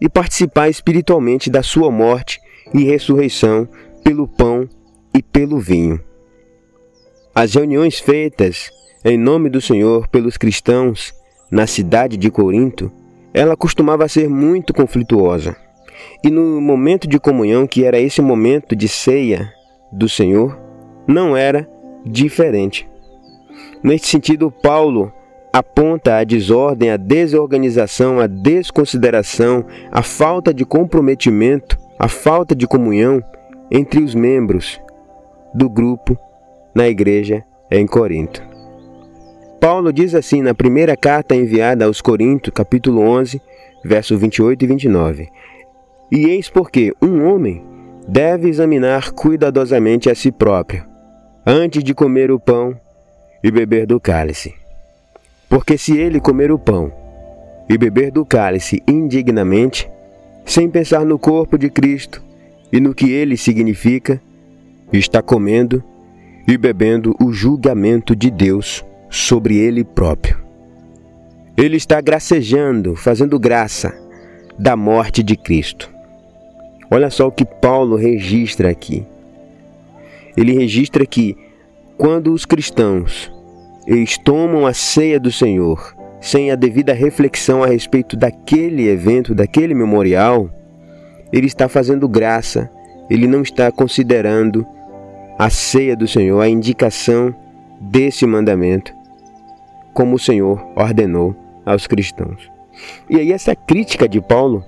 e 0.00 0.08
participar 0.08 0.68
espiritualmente 0.68 1.48
da 1.48 1.62
sua 1.62 1.90
morte 1.90 2.40
e 2.72 2.84
ressurreição 2.84 3.68
pelo 4.02 4.26
pão 4.26 4.68
e 5.14 5.22
pelo 5.22 5.58
vinho. 5.58 6.00
As 7.34 7.54
reuniões 7.54 7.98
feitas 7.98 8.70
em 9.04 9.18
nome 9.18 9.50
do 9.50 9.60
Senhor 9.60 10.08
pelos 10.08 10.38
cristãos 10.38 11.12
na 11.50 11.66
cidade 11.66 12.16
de 12.16 12.30
Corinto, 12.30 12.90
ela 13.34 13.54
costumava 13.54 14.08
ser 14.08 14.30
muito 14.30 14.72
conflituosa. 14.72 15.54
E 16.24 16.30
no 16.30 16.58
momento 16.58 17.06
de 17.06 17.20
comunhão, 17.20 17.66
que 17.66 17.84
era 17.84 18.00
esse 18.00 18.22
momento 18.22 18.74
de 18.74 18.88
ceia 18.88 19.52
do 19.92 20.08
Senhor, 20.08 20.58
não 21.06 21.36
era 21.36 21.68
diferente. 22.04 22.88
Neste 23.82 24.06
sentido, 24.06 24.50
Paulo 24.50 25.12
aponta 25.54 26.16
a 26.16 26.24
desordem, 26.24 26.90
a 26.90 26.96
desorganização, 26.96 28.18
a 28.18 28.26
desconsideração, 28.26 29.64
a 29.92 30.02
falta 30.02 30.52
de 30.52 30.64
comprometimento, 30.64 31.78
a 31.96 32.08
falta 32.08 32.56
de 32.56 32.66
comunhão 32.66 33.22
entre 33.70 34.02
os 34.02 34.16
membros 34.16 34.80
do 35.54 35.70
grupo 35.70 36.18
na 36.74 36.88
igreja 36.88 37.44
em 37.70 37.86
Corinto. 37.86 38.42
Paulo 39.60 39.92
diz 39.92 40.12
assim 40.12 40.42
na 40.42 40.54
primeira 40.54 40.96
carta 40.96 41.36
enviada 41.36 41.84
aos 41.84 42.00
Coríntios, 42.00 42.52
capítulo 42.52 43.00
11, 43.02 43.40
versos 43.84 44.20
28 44.20 44.64
e 44.64 44.66
29. 44.66 45.28
E 46.10 46.26
eis 46.30 46.50
porque 46.50 46.92
um 47.00 47.24
homem 47.32 47.64
deve 48.08 48.48
examinar 48.48 49.12
cuidadosamente 49.12 50.10
a 50.10 50.16
si 50.16 50.32
próprio, 50.32 50.84
antes 51.46 51.84
de 51.84 51.94
comer 51.94 52.32
o 52.32 52.40
pão 52.40 52.76
e 53.40 53.52
beber 53.52 53.86
do 53.86 54.00
cálice. 54.00 54.63
Porque 55.54 55.78
se 55.78 55.96
ele 55.96 56.18
comer 56.18 56.50
o 56.50 56.58
pão 56.58 56.92
e 57.68 57.78
beber 57.78 58.10
do 58.10 58.26
cálice 58.26 58.82
indignamente, 58.88 59.88
sem 60.44 60.68
pensar 60.68 61.06
no 61.06 61.16
corpo 61.16 61.56
de 61.56 61.70
Cristo 61.70 62.20
e 62.72 62.80
no 62.80 62.92
que 62.92 63.12
ele 63.12 63.36
significa, 63.36 64.20
está 64.92 65.22
comendo 65.22 65.80
e 66.48 66.58
bebendo 66.58 67.14
o 67.22 67.32
julgamento 67.32 68.16
de 68.16 68.28
Deus 68.28 68.84
sobre 69.08 69.56
ele 69.56 69.84
próprio. 69.84 70.36
Ele 71.56 71.76
está 71.76 72.00
gracejando, 72.00 72.96
fazendo 72.96 73.38
graça 73.38 73.94
da 74.58 74.74
morte 74.74 75.22
de 75.22 75.36
Cristo. 75.36 75.88
Olha 76.90 77.10
só 77.10 77.28
o 77.28 77.32
que 77.32 77.44
Paulo 77.44 77.94
registra 77.94 78.70
aqui 78.70 79.06
ele 80.36 80.52
registra 80.52 81.06
que 81.06 81.36
quando 81.96 82.32
os 82.32 82.44
cristãos 82.44 83.30
eles 83.86 84.16
tomam 84.16 84.66
a 84.66 84.72
ceia 84.72 85.20
do 85.20 85.30
Senhor 85.30 85.94
sem 86.24 86.50
a 86.50 86.54
devida 86.54 86.94
reflexão 86.94 87.62
a 87.62 87.66
respeito 87.66 88.16
daquele 88.16 88.88
evento, 88.88 89.34
daquele 89.34 89.74
memorial, 89.74 90.48
ele 91.30 91.46
está 91.46 91.68
fazendo 91.68 92.08
graça, 92.08 92.70
ele 93.10 93.26
não 93.26 93.42
está 93.42 93.70
considerando 93.70 94.66
a 95.38 95.50
ceia 95.50 95.94
do 95.94 96.08
Senhor, 96.08 96.40
a 96.40 96.48
indicação 96.48 97.34
desse 97.78 98.26
mandamento, 98.26 98.90
como 99.92 100.16
o 100.16 100.18
Senhor 100.18 100.66
ordenou 100.74 101.36
aos 101.66 101.86
cristãos. 101.86 102.50
E 103.10 103.18
aí 103.18 103.30
essa 103.30 103.54
crítica 103.54 104.08
de 104.08 104.18
Paulo, 104.22 104.64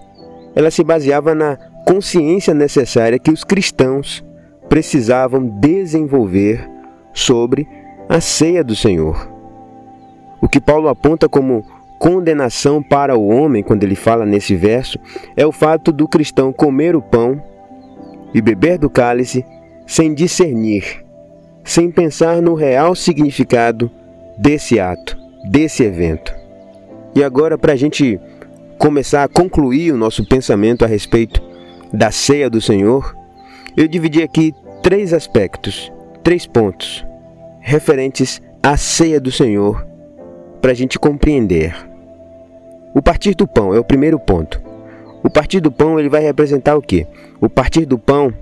ela 0.54 0.70
se 0.70 0.84
baseava 0.84 1.34
na 1.34 1.56
consciência 1.86 2.52
necessária 2.52 3.18
que 3.18 3.30
os 3.30 3.44
cristãos 3.44 4.22
precisavam 4.68 5.46
desenvolver 5.58 6.68
sobre 7.14 7.66
a 8.08 8.20
ceia 8.20 8.62
do 8.62 8.76
Senhor. 8.76 9.30
O 10.40 10.48
que 10.48 10.60
Paulo 10.60 10.88
aponta 10.88 11.28
como 11.28 11.64
condenação 11.98 12.82
para 12.82 13.16
o 13.16 13.26
homem, 13.28 13.62
quando 13.62 13.82
ele 13.82 13.96
fala 13.96 14.24
nesse 14.24 14.54
verso, 14.54 14.98
é 15.36 15.46
o 15.46 15.52
fato 15.52 15.92
do 15.92 16.06
cristão 16.06 16.52
comer 16.52 16.94
o 16.94 17.02
pão 17.02 17.42
e 18.34 18.40
beber 18.40 18.78
do 18.78 18.90
cálice 18.90 19.44
sem 19.86 20.14
discernir, 20.14 21.04
sem 21.64 21.90
pensar 21.90 22.40
no 22.42 22.54
real 22.54 22.94
significado 22.94 23.90
desse 24.36 24.78
ato, 24.78 25.16
desse 25.48 25.82
evento. 25.82 26.34
E 27.14 27.24
agora, 27.24 27.56
para 27.56 27.72
a 27.72 27.76
gente 27.76 28.20
começar 28.78 29.24
a 29.24 29.28
concluir 29.28 29.92
o 29.92 29.96
nosso 29.96 30.26
pensamento 30.28 30.84
a 30.84 30.88
respeito 30.88 31.42
da 31.92 32.10
ceia 32.10 32.50
do 32.50 32.60
Senhor, 32.60 33.16
eu 33.76 33.88
dividi 33.88 34.22
aqui 34.22 34.54
três 34.82 35.14
aspectos, 35.14 35.90
três 36.22 36.46
pontos 36.46 37.06
referentes 37.66 38.40
à 38.62 38.76
ceia 38.76 39.18
do 39.18 39.32
Senhor 39.32 39.84
para 40.62 40.70
a 40.70 40.74
gente 40.74 41.00
compreender. 41.00 41.74
O 42.94 43.02
partir 43.02 43.34
do 43.34 43.44
pão 43.44 43.74
é 43.74 43.78
o 43.80 43.84
primeiro 43.84 44.20
ponto. 44.20 44.62
O 45.20 45.28
partir 45.28 45.58
do 45.58 45.72
pão 45.72 45.98
ele 45.98 46.08
vai 46.08 46.22
representar 46.22 46.76
o 46.76 46.80
quê? 46.80 47.08
O 47.40 47.50
partir 47.50 47.84
do 47.84 47.98
pão 47.98 48.32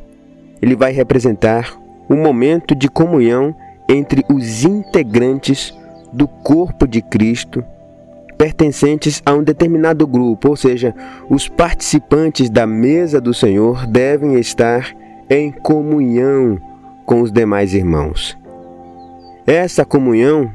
ele 0.60 0.76
vai 0.76 0.92
representar 0.92 1.74
um 2.08 2.16
momento 2.16 2.74
de 2.74 2.86
comunhão 2.86 3.56
entre 3.88 4.22
os 4.30 4.62
integrantes 4.62 5.74
do 6.12 6.28
corpo 6.28 6.86
de 6.86 7.00
Cristo 7.00 7.64
pertencentes 8.36 9.22
a 9.24 9.32
um 9.32 9.42
determinado 9.42 10.06
grupo, 10.06 10.50
ou 10.50 10.56
seja, 10.56 10.94
os 11.30 11.48
participantes 11.48 12.50
da 12.50 12.66
mesa 12.66 13.22
do 13.22 13.32
Senhor 13.32 13.86
devem 13.86 14.38
estar 14.38 14.94
em 15.30 15.50
comunhão 15.50 16.60
com 17.06 17.22
os 17.22 17.32
demais 17.32 17.72
irmãos. 17.72 18.36
Essa 19.46 19.84
comunhão 19.84 20.50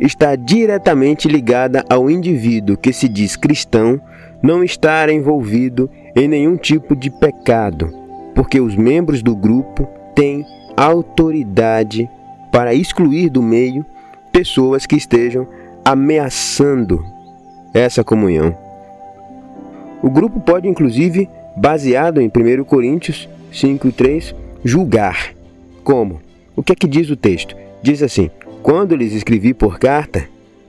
está 0.00 0.34
diretamente 0.34 1.28
ligada 1.28 1.84
ao 1.88 2.10
indivíduo 2.10 2.76
que 2.76 2.92
se 2.92 3.08
diz 3.08 3.36
cristão 3.36 4.00
não 4.42 4.64
estar 4.64 5.08
envolvido 5.08 5.88
em 6.16 6.26
nenhum 6.26 6.56
tipo 6.56 6.96
de 6.96 7.10
pecado, 7.10 7.94
porque 8.34 8.60
os 8.60 8.74
membros 8.74 9.22
do 9.22 9.36
grupo 9.36 9.88
têm 10.14 10.44
autoridade 10.76 12.10
para 12.50 12.74
excluir 12.74 13.30
do 13.30 13.40
meio 13.40 13.86
pessoas 14.32 14.84
que 14.84 14.96
estejam 14.96 15.46
ameaçando 15.84 17.04
essa 17.72 18.02
comunhão. 18.02 18.56
O 20.02 20.10
grupo 20.10 20.40
pode, 20.40 20.68
inclusive, 20.68 21.28
baseado 21.56 22.20
em 22.20 22.26
1 22.28 22.64
Coríntios 22.64 23.28
5 23.52 23.88
e 23.88 23.92
3, 23.92 24.34
julgar. 24.64 25.32
Como? 25.84 26.20
O 26.56 26.62
que 26.62 26.72
é 26.72 26.76
que 26.76 26.88
diz 26.88 27.08
o 27.10 27.16
texto? 27.16 27.63
Diz 27.84 28.02
assim: 28.02 28.30
Quando 28.62 28.96
lhes 28.96 29.12
escrevi 29.12 29.52
por 29.52 29.78
carta, 29.78 30.26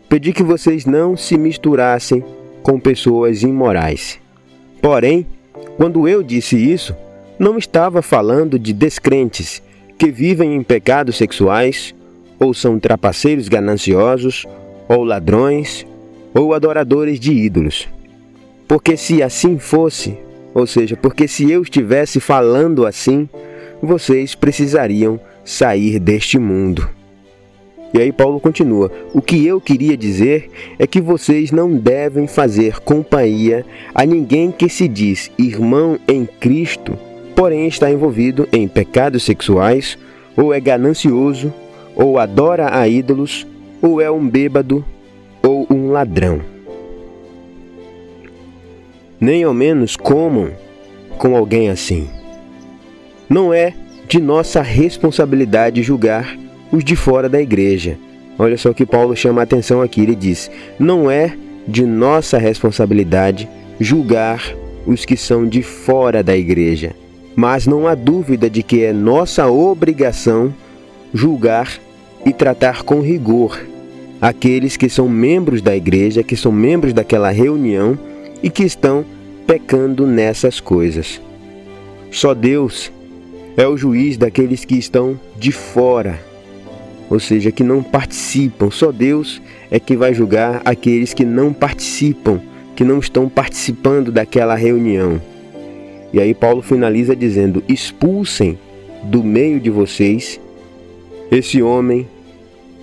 pedi 0.10 0.34
que 0.34 0.44
vocês 0.44 0.86
não 0.86 1.16
se 1.16 1.38
misturassem 1.38 2.22
com 2.62 2.78
pessoas 2.78 3.42
imorais. 3.42 4.20
Porém, 4.82 5.26
quando 5.78 6.10
eu 6.10 6.22
disse 6.22 6.58
isso, 6.58 6.94
não 7.40 7.58
estava 7.58 8.02
falando 8.02 8.60
de 8.60 8.74
descrentes 8.74 9.64
que 9.98 10.12
vivem 10.12 10.56
em 10.56 10.62
pecados 10.62 11.16
sexuais, 11.16 11.96
ou 12.38 12.54
são 12.54 12.78
trapaceiros 12.78 13.48
gananciosos, 13.48 14.46
ou 14.90 15.06
ladrões, 15.06 15.88
ou 16.34 16.54
adoradores 16.54 17.18
de 17.18 17.32
ídolos. 17.32 17.88
Porque 18.68 18.98
se 18.98 19.24
assim 19.24 19.58
fosse, 19.58 20.18
ou 20.54 20.68
seja, 20.68 20.98
porque 20.98 21.30
se 21.30 21.50
eu 21.50 21.62
estivesse 21.62 22.20
falando 22.20 22.86
assim, 22.86 23.30
vocês 23.82 24.36
precisariam 24.36 25.18
sair 25.46 25.98
deste 25.98 26.38
mundo. 26.38 26.90
E 27.96 28.02
aí 28.02 28.12
Paulo 28.12 28.42
continua: 28.42 28.92
O 29.14 29.22
que 29.22 29.48
eu 29.48 29.62
queria 29.62 29.96
dizer 29.96 30.50
é 30.78 30.86
que 30.86 31.00
vocês 31.00 31.50
não 31.50 31.74
devem 31.74 32.28
fazer 32.28 32.82
companhia 32.82 33.66
a 33.94 34.06
ninguém 34.06 34.52
que 34.52 34.68
se 34.68 34.86
diz 34.86 35.32
irmão 35.40 35.98
em 36.06 36.26
Cristo, 36.26 37.00
porém 37.34 37.68
está 37.68 37.90
envolvido 37.90 38.50
em 38.52 38.68
pecados 38.68 39.24
sexuais, 39.24 39.98
ou 40.36 40.54
é 40.54 40.60
ganancioso, 40.60 41.54
ou 41.96 42.20
adora 42.20 42.78
a 42.78 42.86
ídolos, 42.86 43.48
ou 43.82 44.02
é 44.02 44.12
um 44.12 44.28
bêbado, 44.28 44.84
ou 45.42 45.66
um 45.70 45.90
ladrão. 45.90 46.42
Nem 49.22 49.46
ao 49.46 49.54
menos 49.54 49.96
comam 49.96 50.50
com 51.18 51.34
alguém 51.34 51.70
assim. 51.70 52.10
Não 53.30 53.54
é 53.54 53.74
de 54.06 54.20
nossa 54.20 54.62
responsabilidade 54.62 55.82
julgar 55.82 56.38
os 56.76 56.84
de 56.84 56.96
fora 56.96 57.30
da 57.30 57.42
igreja. 57.42 57.98
Olha 58.38 58.58
só 58.58 58.74
que 58.74 58.86
Paulo 58.86 59.16
chama 59.16 59.42
a 59.42 59.44
atenção 59.44 59.82
aqui, 59.82 60.02
ele 60.02 60.16
diz: 60.16 60.52
não 60.78 61.10
é 61.10 61.36
de 61.68 61.86
nossa 61.86 62.38
responsabilidade 62.38 63.48
julgar 63.80 64.56
os 64.86 65.06
que 65.06 65.18
são 65.18 65.48
de 65.48 65.64
fora 65.64 66.22
da 66.22 66.36
igreja, 66.36 66.94
mas 67.36 67.66
não 67.66 67.88
há 67.88 67.96
dúvida 67.96 68.50
de 68.50 68.62
que 68.62 68.84
é 68.84 68.94
nossa 68.94 69.48
obrigação 69.48 70.54
julgar 71.14 71.80
e 72.26 72.34
tratar 72.34 72.84
com 72.84 73.00
rigor 73.00 73.60
aqueles 74.22 74.76
que 74.78 74.90
são 74.90 75.08
membros 75.08 75.62
da 75.62 75.76
igreja, 75.76 76.24
que 76.24 76.36
são 76.36 76.52
membros 76.52 76.94
daquela 76.94 77.30
reunião 77.30 77.98
e 78.42 78.50
que 78.50 78.64
estão 78.64 79.06
pecando 79.48 80.06
nessas 80.08 80.60
coisas. 80.60 81.22
Só 82.12 82.34
Deus 82.34 82.92
é 83.58 83.68
o 83.68 83.78
juiz 83.78 84.18
daqueles 84.18 84.66
que 84.66 84.78
estão 84.78 85.20
de 85.38 85.52
fora, 85.52 86.20
ou 87.10 87.20
seja, 87.20 87.52
que 87.52 87.64
não 87.64 87.84
participam. 87.84 88.70
Só 88.72 88.92
Deus 88.92 89.42
é 89.70 89.80
que 89.80 89.96
vai 89.96 90.14
julgar 90.14 90.62
aqueles 90.66 91.14
que 91.14 91.26
não 91.26 91.54
participam, 91.54 92.40
que 92.76 92.84
não 92.84 93.00
estão 93.00 93.30
participando 93.30 94.12
daquela 94.12 94.56
reunião. 94.56 95.22
E 96.12 96.20
aí 96.20 96.34
Paulo 96.34 96.62
finaliza 96.62 97.16
dizendo: 97.16 97.64
expulsem 97.68 98.58
do 99.04 99.24
meio 99.24 99.60
de 99.60 99.70
vocês 99.70 100.40
esse 101.32 101.62
homem 101.62 102.08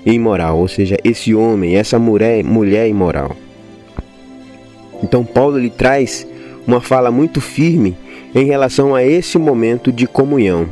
imoral, 0.05 0.59
ou 0.59 0.69
seja, 0.69 0.97
esse 1.05 1.35
homem, 1.35 1.77
essa 1.77 1.99
mulher, 1.99 2.43
mulher 2.45 2.89
imoral. 2.89 3.37
Então 5.03 5.25
Paulo 5.25 5.59
lhe 5.59 5.71
traz 5.71 6.27
uma 6.67 6.81
fala 6.81 7.11
muito 7.11 7.41
firme 7.41 7.97
em 8.35 8.45
relação 8.45 8.95
a 8.95 9.05
esse 9.05 9.39
momento 9.39 9.93
de 9.93 10.07
comunhão, 10.07 10.69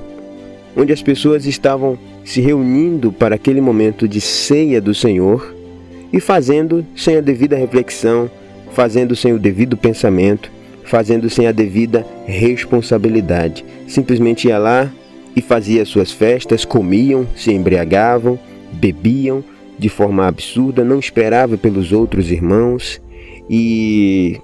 onde 0.76 0.92
as 0.92 1.02
pessoas 1.02 1.46
estavam 1.46 1.98
se 2.24 2.40
reunindo 2.40 3.12
para 3.12 3.34
aquele 3.34 3.60
momento 3.60 4.06
de 4.06 4.20
ceia 4.20 4.80
do 4.80 4.94
Senhor 4.94 5.54
e 6.12 6.20
fazendo 6.20 6.84
sem 6.96 7.16
a 7.16 7.20
devida 7.20 7.56
reflexão, 7.56 8.30
fazendo 8.72 9.16
sem 9.16 9.32
o 9.32 9.38
devido 9.38 9.76
pensamento, 9.76 10.50
fazendo 10.84 11.30
sem 11.30 11.46
a 11.46 11.52
devida 11.52 12.06
responsabilidade. 12.26 13.64
Simplesmente 13.86 14.48
ia 14.48 14.58
lá 14.58 14.90
e 15.34 15.40
fazia 15.40 15.84
suas 15.84 16.10
festas, 16.10 16.64
comiam, 16.64 17.26
se 17.36 17.52
embriagavam, 17.52 18.38
bebiam 18.72 19.42
de 19.78 19.88
forma 19.88 20.26
absurda, 20.26 20.84
não 20.84 20.98
esperava 20.98 21.56
pelos 21.56 21.92
outros 21.92 22.30
irmãos 22.30 23.00
e 23.48 24.38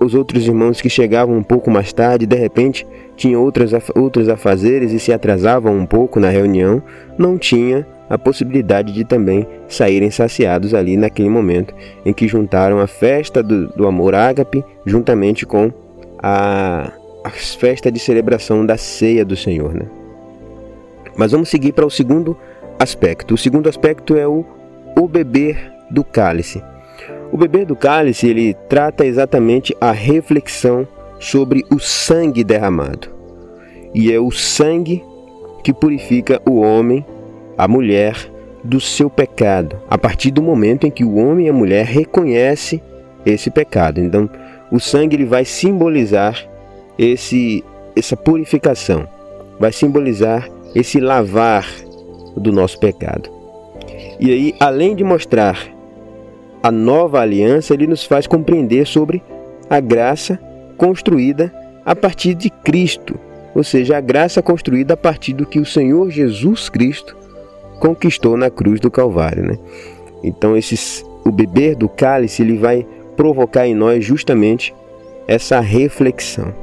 os 0.00 0.14
outros 0.14 0.46
irmãos 0.46 0.80
que 0.80 0.88
chegavam 0.88 1.36
um 1.36 1.42
pouco 1.42 1.70
mais 1.70 1.92
tarde, 1.92 2.26
de 2.26 2.36
repente, 2.36 2.86
tinham 3.18 3.42
outras, 3.42 3.72
outros 3.96 4.28
afazeres 4.28 4.92
e 4.92 5.00
se 5.00 5.12
atrasavam 5.12 5.76
um 5.76 5.84
pouco 5.84 6.20
na 6.20 6.30
reunião, 6.30 6.80
não 7.18 7.36
tinha 7.36 7.84
a 8.08 8.16
possibilidade 8.16 8.92
de 8.92 9.04
também 9.04 9.46
saírem 9.66 10.10
saciados 10.10 10.72
ali 10.72 10.96
naquele 10.96 11.28
momento 11.28 11.74
em 12.06 12.12
que 12.12 12.28
juntaram 12.28 12.78
a 12.78 12.86
festa 12.86 13.42
do, 13.42 13.66
do 13.68 13.86
amor 13.86 14.14
ágape 14.14 14.64
juntamente 14.86 15.44
com 15.44 15.70
a, 16.22 16.92
a 17.24 17.30
festa 17.30 17.90
de 17.90 17.98
celebração 17.98 18.64
da 18.64 18.76
ceia 18.76 19.24
do 19.24 19.36
Senhor. 19.36 19.74
Né? 19.74 19.86
Mas 21.16 21.32
vamos 21.32 21.48
seguir 21.48 21.72
para 21.72 21.84
o 21.84 21.90
segundo 21.90 22.36
aspecto. 22.78 23.34
O 23.34 23.38
segundo 23.38 23.68
aspecto 23.68 24.16
é 24.16 24.26
o, 24.26 24.46
o 24.96 25.08
beber 25.08 25.72
do 25.90 26.04
cálice. 26.04 26.62
O 27.32 27.36
beber 27.36 27.66
do 27.66 27.74
cálice 27.74 28.28
ele 28.28 28.54
trata 28.68 29.04
exatamente 29.04 29.76
a 29.80 29.90
reflexão 29.90 30.86
sobre 31.18 31.64
o 31.70 31.78
sangue 31.78 32.44
derramado. 32.44 33.08
E 33.94 34.12
é 34.12 34.18
o 34.18 34.30
sangue 34.30 35.02
que 35.62 35.72
purifica 35.72 36.40
o 36.48 36.60
homem, 36.60 37.04
a 37.56 37.66
mulher, 37.66 38.30
do 38.62 38.80
seu 38.80 39.08
pecado, 39.08 39.76
a 39.88 39.96
partir 39.96 40.30
do 40.30 40.42
momento 40.42 40.86
em 40.86 40.90
que 40.90 41.04
o 41.04 41.16
homem 41.16 41.46
e 41.46 41.48
a 41.48 41.52
mulher 41.52 41.86
reconhecem 41.86 42.82
esse 43.24 43.50
pecado. 43.50 44.00
Então, 44.00 44.28
o 44.70 44.78
sangue 44.78 45.16
ele 45.16 45.24
vai 45.24 45.44
simbolizar 45.44 46.46
esse 46.98 47.64
essa 47.96 48.16
purificação, 48.16 49.08
vai 49.58 49.72
simbolizar 49.72 50.48
esse 50.74 51.00
lavar 51.00 51.66
do 52.36 52.52
nosso 52.52 52.78
pecado. 52.78 53.28
E 54.20 54.30
aí, 54.30 54.54
além 54.60 54.94
de 54.94 55.02
mostrar 55.02 55.66
a 56.62 56.70
nova 56.70 57.20
aliança, 57.20 57.74
ele 57.74 57.86
nos 57.86 58.04
faz 58.04 58.26
compreender 58.26 58.86
sobre 58.86 59.22
a 59.68 59.80
graça 59.80 60.38
construída 60.78 61.52
a 61.84 61.94
partir 61.94 62.34
de 62.34 62.48
Cristo, 62.48 63.18
ou 63.54 63.64
seja, 63.64 63.98
a 63.98 64.00
graça 64.00 64.40
construída 64.40 64.94
a 64.94 64.96
partir 64.96 65.34
do 65.34 65.44
que 65.44 65.58
o 65.58 65.66
Senhor 65.66 66.10
Jesus 66.10 66.68
Cristo 66.68 67.16
conquistou 67.80 68.36
na 68.36 68.48
cruz 68.48 68.80
do 68.80 68.90
Calvário, 68.90 69.42
né? 69.42 69.58
Então, 70.22 70.56
esses, 70.56 71.04
o 71.24 71.30
beber 71.30 71.76
do 71.76 71.88
cálice 71.88 72.42
ele 72.42 72.56
vai 72.56 72.86
provocar 73.16 73.66
em 73.66 73.74
nós 73.74 74.04
justamente 74.04 74.74
essa 75.26 75.60
reflexão. 75.60 76.54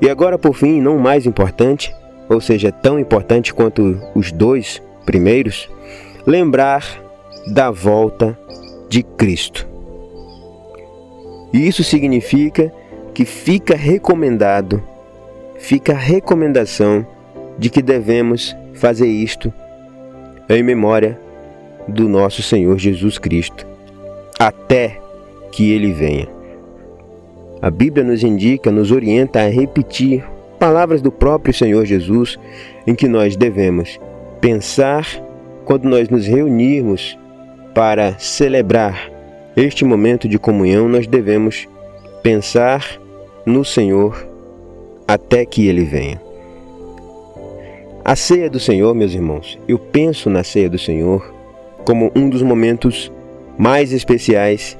E 0.00 0.08
agora, 0.08 0.38
por 0.38 0.54
fim, 0.54 0.80
não 0.80 0.98
mais 0.98 1.26
importante, 1.26 1.94
ou 2.28 2.40
seja, 2.40 2.72
tão 2.72 2.98
importante 2.98 3.52
quanto 3.52 4.00
os 4.14 4.32
dois 4.32 4.82
primeiros, 5.04 5.68
lembrar 6.26 6.84
da 7.52 7.70
volta 7.70 8.38
de 8.88 9.02
Cristo. 9.02 9.68
E 11.52 11.66
isso 11.66 11.82
significa 11.82 12.72
que 13.18 13.24
fica 13.24 13.74
recomendado, 13.74 14.80
fica 15.58 15.92
a 15.92 15.98
recomendação 15.98 17.04
de 17.58 17.68
que 17.68 17.82
devemos 17.82 18.56
fazer 18.74 19.08
isto 19.08 19.52
em 20.48 20.62
memória 20.62 21.18
do 21.88 22.08
nosso 22.08 22.44
Senhor 22.44 22.78
Jesus 22.78 23.18
Cristo, 23.18 23.66
até 24.38 25.00
que 25.50 25.72
ele 25.72 25.92
venha. 25.92 26.28
A 27.60 27.72
Bíblia 27.72 28.04
nos 28.04 28.22
indica, 28.22 28.70
nos 28.70 28.92
orienta 28.92 29.40
a 29.40 29.48
repetir 29.48 30.24
palavras 30.56 31.02
do 31.02 31.10
próprio 31.10 31.52
Senhor 31.52 31.84
Jesus 31.84 32.38
em 32.86 32.94
que 32.94 33.08
nós 33.08 33.34
devemos 33.34 33.98
pensar 34.40 35.04
quando 35.64 35.88
nós 35.88 36.08
nos 36.08 36.24
reunirmos 36.24 37.18
para 37.74 38.16
celebrar 38.16 39.10
este 39.56 39.84
momento 39.84 40.28
de 40.28 40.38
comunhão 40.38 40.88
nós 40.88 41.08
devemos 41.08 41.66
pensar 42.22 43.00
no 43.48 43.64
Senhor 43.64 44.28
até 45.06 45.44
que 45.46 45.66
ele 45.66 45.84
venha. 45.84 46.20
A 48.04 48.14
ceia 48.14 48.50
do 48.50 48.60
Senhor, 48.60 48.94
meus 48.94 49.14
irmãos, 49.14 49.58
eu 49.66 49.78
penso 49.78 50.28
na 50.28 50.44
ceia 50.44 50.68
do 50.68 50.78
Senhor 50.78 51.34
como 51.84 52.12
um 52.14 52.28
dos 52.28 52.42
momentos 52.42 53.10
mais 53.56 53.92
especiais 53.92 54.76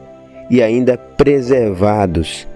e 0.50 0.62
ainda 0.62 0.98
preservados 0.98 2.46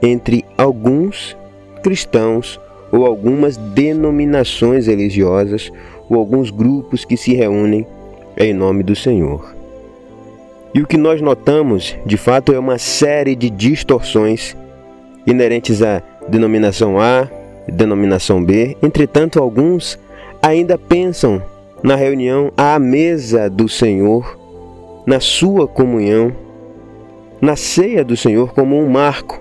entre 0.00 0.44
alguns 0.56 1.36
cristãos 1.82 2.60
ou 2.92 3.04
algumas 3.04 3.56
denominações 3.56 4.86
religiosas 4.86 5.72
ou 6.08 6.16
alguns 6.16 6.50
grupos 6.50 7.04
que 7.04 7.16
se 7.16 7.34
reúnem 7.34 7.84
em 8.36 8.54
nome 8.54 8.84
do 8.84 8.94
Senhor. 8.94 9.54
E 10.72 10.80
o 10.80 10.86
que 10.86 10.96
nós 10.96 11.20
notamos, 11.20 11.96
de 12.06 12.16
fato, 12.16 12.52
é 12.52 12.58
uma 12.58 12.78
série 12.78 13.34
de 13.34 13.50
distorções 13.50 14.56
inerentes 15.26 15.82
à 15.82 16.02
denominação 16.28 17.00
A, 17.00 17.28
denominação 17.68 18.42
B. 18.42 18.76
Entretanto, 18.82 19.40
alguns 19.40 19.98
ainda 20.42 20.78
pensam 20.78 21.42
na 21.82 21.94
reunião 21.96 22.52
à 22.56 22.78
mesa 22.78 23.50
do 23.50 23.68
Senhor, 23.68 24.38
na 25.06 25.20
sua 25.20 25.66
comunhão, 25.66 26.32
na 27.40 27.56
ceia 27.56 28.04
do 28.04 28.16
Senhor 28.16 28.52
como 28.52 28.78
um 28.78 28.88
marco, 28.88 29.40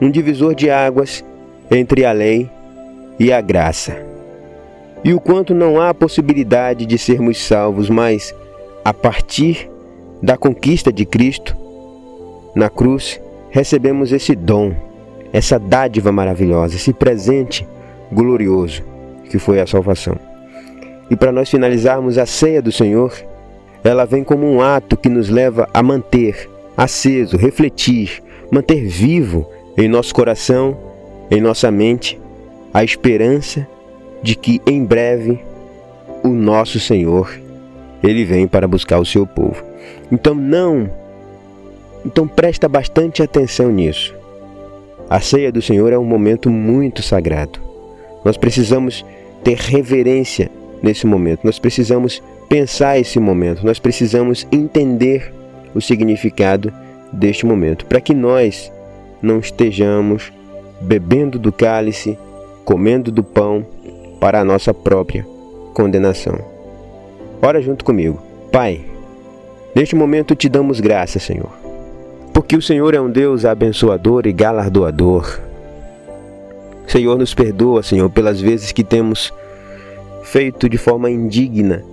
um 0.00 0.10
divisor 0.10 0.54
de 0.54 0.70
águas 0.70 1.24
entre 1.70 2.04
a 2.04 2.12
lei 2.12 2.50
e 3.18 3.32
a 3.32 3.40
graça. 3.40 3.96
E 5.02 5.12
o 5.12 5.20
quanto 5.20 5.54
não 5.54 5.80
há 5.80 5.92
possibilidade 5.92 6.86
de 6.86 6.98
sermos 6.98 7.38
salvos, 7.38 7.90
mas 7.90 8.34
a 8.84 8.92
partir 8.92 9.68
da 10.22 10.36
conquista 10.36 10.92
de 10.92 11.04
Cristo 11.04 11.56
na 12.54 12.70
cruz, 12.70 13.20
recebemos 13.50 14.12
esse 14.12 14.34
dom, 14.34 14.74
essa 15.34 15.58
dádiva 15.58 16.12
maravilhosa, 16.12 16.76
esse 16.76 16.92
presente 16.92 17.66
glorioso 18.12 18.84
que 19.28 19.36
foi 19.36 19.60
a 19.60 19.66
salvação. 19.66 20.16
E 21.10 21.16
para 21.16 21.32
nós 21.32 21.50
finalizarmos 21.50 22.18
a 22.18 22.24
ceia 22.24 22.62
do 22.62 22.70
Senhor, 22.70 23.12
ela 23.82 24.04
vem 24.04 24.22
como 24.22 24.46
um 24.46 24.62
ato 24.62 24.96
que 24.96 25.08
nos 25.08 25.28
leva 25.28 25.68
a 25.74 25.82
manter 25.82 26.48
aceso, 26.76 27.36
refletir, 27.36 28.22
manter 28.48 28.86
vivo 28.86 29.44
em 29.76 29.88
nosso 29.88 30.14
coração, 30.14 30.78
em 31.28 31.40
nossa 31.40 31.68
mente, 31.68 32.18
a 32.72 32.84
esperança 32.84 33.66
de 34.22 34.36
que 34.36 34.62
em 34.64 34.84
breve 34.84 35.40
o 36.22 36.28
nosso 36.28 36.78
Senhor 36.78 37.40
ele 38.04 38.24
vem 38.24 38.46
para 38.46 38.68
buscar 38.68 39.00
o 39.00 39.04
seu 39.04 39.26
povo. 39.26 39.64
Então 40.12 40.32
não 40.32 40.88
então 42.06 42.28
presta 42.28 42.68
bastante 42.68 43.20
atenção 43.20 43.72
nisso. 43.72 44.14
A 45.14 45.20
ceia 45.20 45.52
do 45.52 45.62
Senhor 45.62 45.92
é 45.92 45.96
um 45.96 46.04
momento 46.04 46.50
muito 46.50 47.00
sagrado. 47.00 47.60
Nós 48.24 48.36
precisamos 48.36 49.06
ter 49.44 49.56
reverência 49.56 50.50
nesse 50.82 51.06
momento. 51.06 51.44
Nós 51.44 51.56
precisamos 51.56 52.20
pensar 52.48 52.98
esse 52.98 53.20
momento. 53.20 53.64
Nós 53.64 53.78
precisamos 53.78 54.44
entender 54.50 55.32
o 55.72 55.80
significado 55.80 56.72
deste 57.12 57.46
momento, 57.46 57.86
para 57.86 58.00
que 58.00 58.12
nós 58.12 58.72
não 59.22 59.38
estejamos 59.38 60.32
bebendo 60.80 61.38
do 61.38 61.52
cálice, 61.52 62.18
comendo 62.64 63.12
do 63.12 63.22
pão 63.22 63.64
para 64.18 64.40
a 64.40 64.44
nossa 64.44 64.74
própria 64.74 65.24
condenação. 65.74 66.40
Ora 67.40 67.62
junto 67.62 67.84
comigo. 67.84 68.20
Pai, 68.50 68.80
neste 69.76 69.94
momento 69.94 70.34
te 70.34 70.48
damos 70.48 70.80
graça, 70.80 71.20
Senhor, 71.20 71.52
porque 72.34 72.56
o 72.56 72.62
Senhor 72.62 72.94
é 72.94 73.00
um 73.00 73.08
Deus 73.08 73.44
abençoador 73.44 74.26
e 74.26 74.32
galardoador. 74.32 75.38
Senhor, 76.84 77.16
nos 77.16 77.32
perdoa, 77.32 77.80
Senhor, 77.82 78.10
pelas 78.10 78.40
vezes 78.40 78.72
que 78.72 78.82
temos 78.82 79.32
feito 80.24 80.68
de 80.68 80.76
forma 80.76 81.08
indigna 81.08 81.84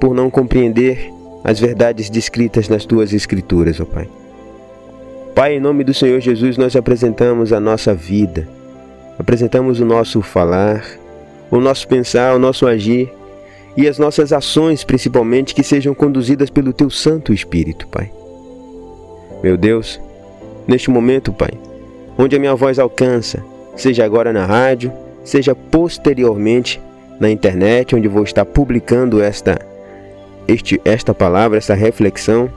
por 0.00 0.14
não 0.14 0.30
compreender 0.30 1.12
as 1.44 1.60
verdades 1.60 2.08
descritas 2.08 2.66
nas 2.66 2.86
tuas 2.86 3.12
escrituras, 3.12 3.78
ó 3.78 3.84
Pai. 3.84 4.08
Pai, 5.34 5.56
em 5.56 5.60
nome 5.60 5.84
do 5.84 5.92
Senhor 5.92 6.18
Jesus, 6.18 6.56
nós 6.56 6.74
apresentamos 6.74 7.52
a 7.52 7.60
nossa 7.60 7.94
vida, 7.94 8.48
apresentamos 9.18 9.80
o 9.80 9.84
nosso 9.84 10.22
falar, 10.22 10.82
o 11.50 11.60
nosso 11.60 11.86
pensar, 11.86 12.34
o 12.34 12.38
nosso 12.38 12.66
agir 12.66 13.12
e 13.76 13.86
as 13.86 13.98
nossas 13.98 14.32
ações, 14.32 14.82
principalmente, 14.82 15.54
que 15.54 15.62
sejam 15.62 15.94
conduzidas 15.94 16.48
pelo 16.48 16.72
Teu 16.72 16.88
Santo 16.88 17.34
Espírito, 17.34 17.86
Pai. 17.88 18.10
Meu 19.42 19.56
Deus, 19.56 20.00
neste 20.66 20.90
momento, 20.90 21.32
Pai, 21.32 21.50
onde 22.18 22.36
a 22.36 22.38
minha 22.38 22.54
voz 22.54 22.78
alcança, 22.78 23.42
seja 23.76 24.04
agora 24.04 24.32
na 24.32 24.44
rádio, 24.44 24.92
seja 25.24 25.54
posteriormente 25.54 26.80
na 27.18 27.30
internet, 27.30 27.94
onde 27.94 28.08
vou 28.08 28.22
estar 28.22 28.44
publicando 28.44 29.22
esta, 29.22 29.58
este, 30.46 30.80
esta 30.84 31.14
palavra, 31.14 31.58
esta 31.58 31.74
reflexão, 31.74 32.50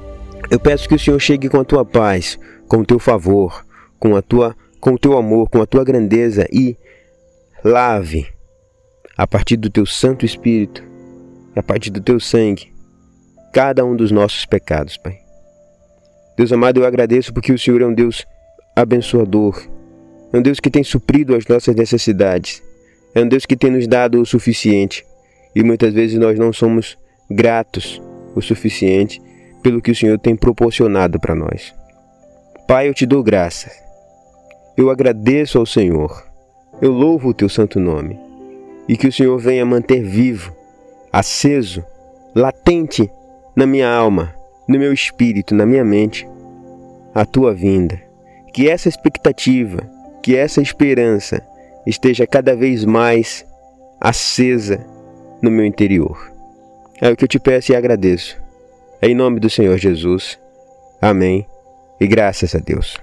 eu 0.49 0.59
peço 0.59 0.87
que 0.87 0.95
o 0.95 0.99
Senhor 0.99 1.19
chegue 1.19 1.49
com 1.49 1.59
a 1.59 1.65
tua 1.65 1.85
paz, 1.85 2.37
com 2.67 2.77
o 2.77 2.85
teu 2.85 2.99
favor, 2.99 3.65
com 3.99 4.15
a 4.15 4.21
tua 4.21 4.55
com 4.83 4.95
o 4.95 4.99
teu 4.99 5.17
amor, 5.17 5.49
com 5.49 5.61
a 5.61 5.65
tua 5.65 5.81
grandeza 5.85 6.45
e 6.51 6.75
lave 7.63 8.27
a 9.15 9.25
partir 9.25 9.55
do 9.55 9.69
teu 9.69 9.85
Santo 9.85 10.25
Espírito, 10.25 10.83
a 11.55 11.63
partir 11.63 11.89
do 11.89 12.01
teu 12.01 12.19
sangue, 12.19 12.73
cada 13.53 13.85
um 13.85 13.95
dos 13.95 14.11
nossos 14.11 14.45
pecados, 14.45 14.97
Pai. 14.97 15.22
Deus 16.35 16.51
amado, 16.51 16.79
eu 16.79 16.85
agradeço 16.85 17.33
porque 17.33 17.53
o 17.53 17.59
Senhor 17.59 17.81
é 17.81 17.85
um 17.85 17.93
Deus 17.93 18.25
abençoador, 18.75 19.61
é 20.31 20.37
um 20.37 20.41
Deus 20.41 20.59
que 20.59 20.69
tem 20.69 20.83
suprido 20.83 21.35
as 21.35 21.45
nossas 21.45 21.75
necessidades, 21.75 22.61
é 23.13 23.21
um 23.21 23.27
Deus 23.27 23.45
que 23.45 23.55
tem 23.55 23.69
nos 23.69 23.87
dado 23.87 24.19
o 24.19 24.25
suficiente 24.25 25.05
e 25.55 25.63
muitas 25.63 25.93
vezes 25.93 26.17
nós 26.17 26.39
não 26.39 26.51
somos 26.51 26.97
gratos 27.29 28.01
o 28.35 28.41
suficiente 28.41 29.21
pelo 29.61 29.81
que 29.81 29.91
o 29.91 29.95
Senhor 29.95 30.17
tem 30.19 30.35
proporcionado 30.35 31.19
para 31.19 31.35
nós. 31.35 31.73
Pai, 32.67 32.89
eu 32.89 32.93
te 32.93 33.05
dou 33.05 33.21
graças. 33.23 33.71
Eu 34.75 34.89
agradeço 34.89 35.59
ao 35.59 35.65
Senhor. 35.65 36.25
Eu 36.81 36.91
louvo 36.91 37.29
o 37.29 37.33
teu 37.33 37.47
santo 37.47 37.79
nome. 37.79 38.19
E 38.87 38.97
que 38.97 39.07
o 39.07 39.13
Senhor 39.13 39.37
venha 39.37 39.65
manter 39.65 40.01
vivo, 40.03 40.53
aceso, 41.11 41.85
latente 42.35 43.09
na 43.55 43.65
minha 43.65 43.89
alma, 43.89 44.33
no 44.67 44.79
meu 44.79 44.93
espírito, 44.93 45.53
na 45.53 45.65
minha 45.65 45.83
mente, 45.83 46.27
a 47.13 47.25
tua 47.25 47.53
vinda. 47.53 48.01
Que 48.53 48.69
essa 48.69 48.87
expectativa, 48.87 49.89
que 50.21 50.35
essa 50.35 50.61
esperança 50.61 51.41
esteja 51.85 52.25
cada 52.25 52.55
vez 52.55 52.85
mais 52.85 53.45
acesa 53.99 54.85
no 55.41 55.51
meu 55.51 55.65
interior. 55.65 56.31
É 57.01 57.09
o 57.09 57.15
que 57.15 57.23
eu 57.23 57.27
te 57.27 57.39
peço 57.39 57.71
e 57.71 57.75
agradeço. 57.75 58.37
Em 59.01 59.13
nome 59.13 59.39
do 59.39 59.49
Senhor 59.49 59.77
Jesus. 59.77 60.39
Amém 61.01 61.45
e 61.99 62.07
graças 62.07 62.55
a 62.55 62.59
Deus. 62.59 63.02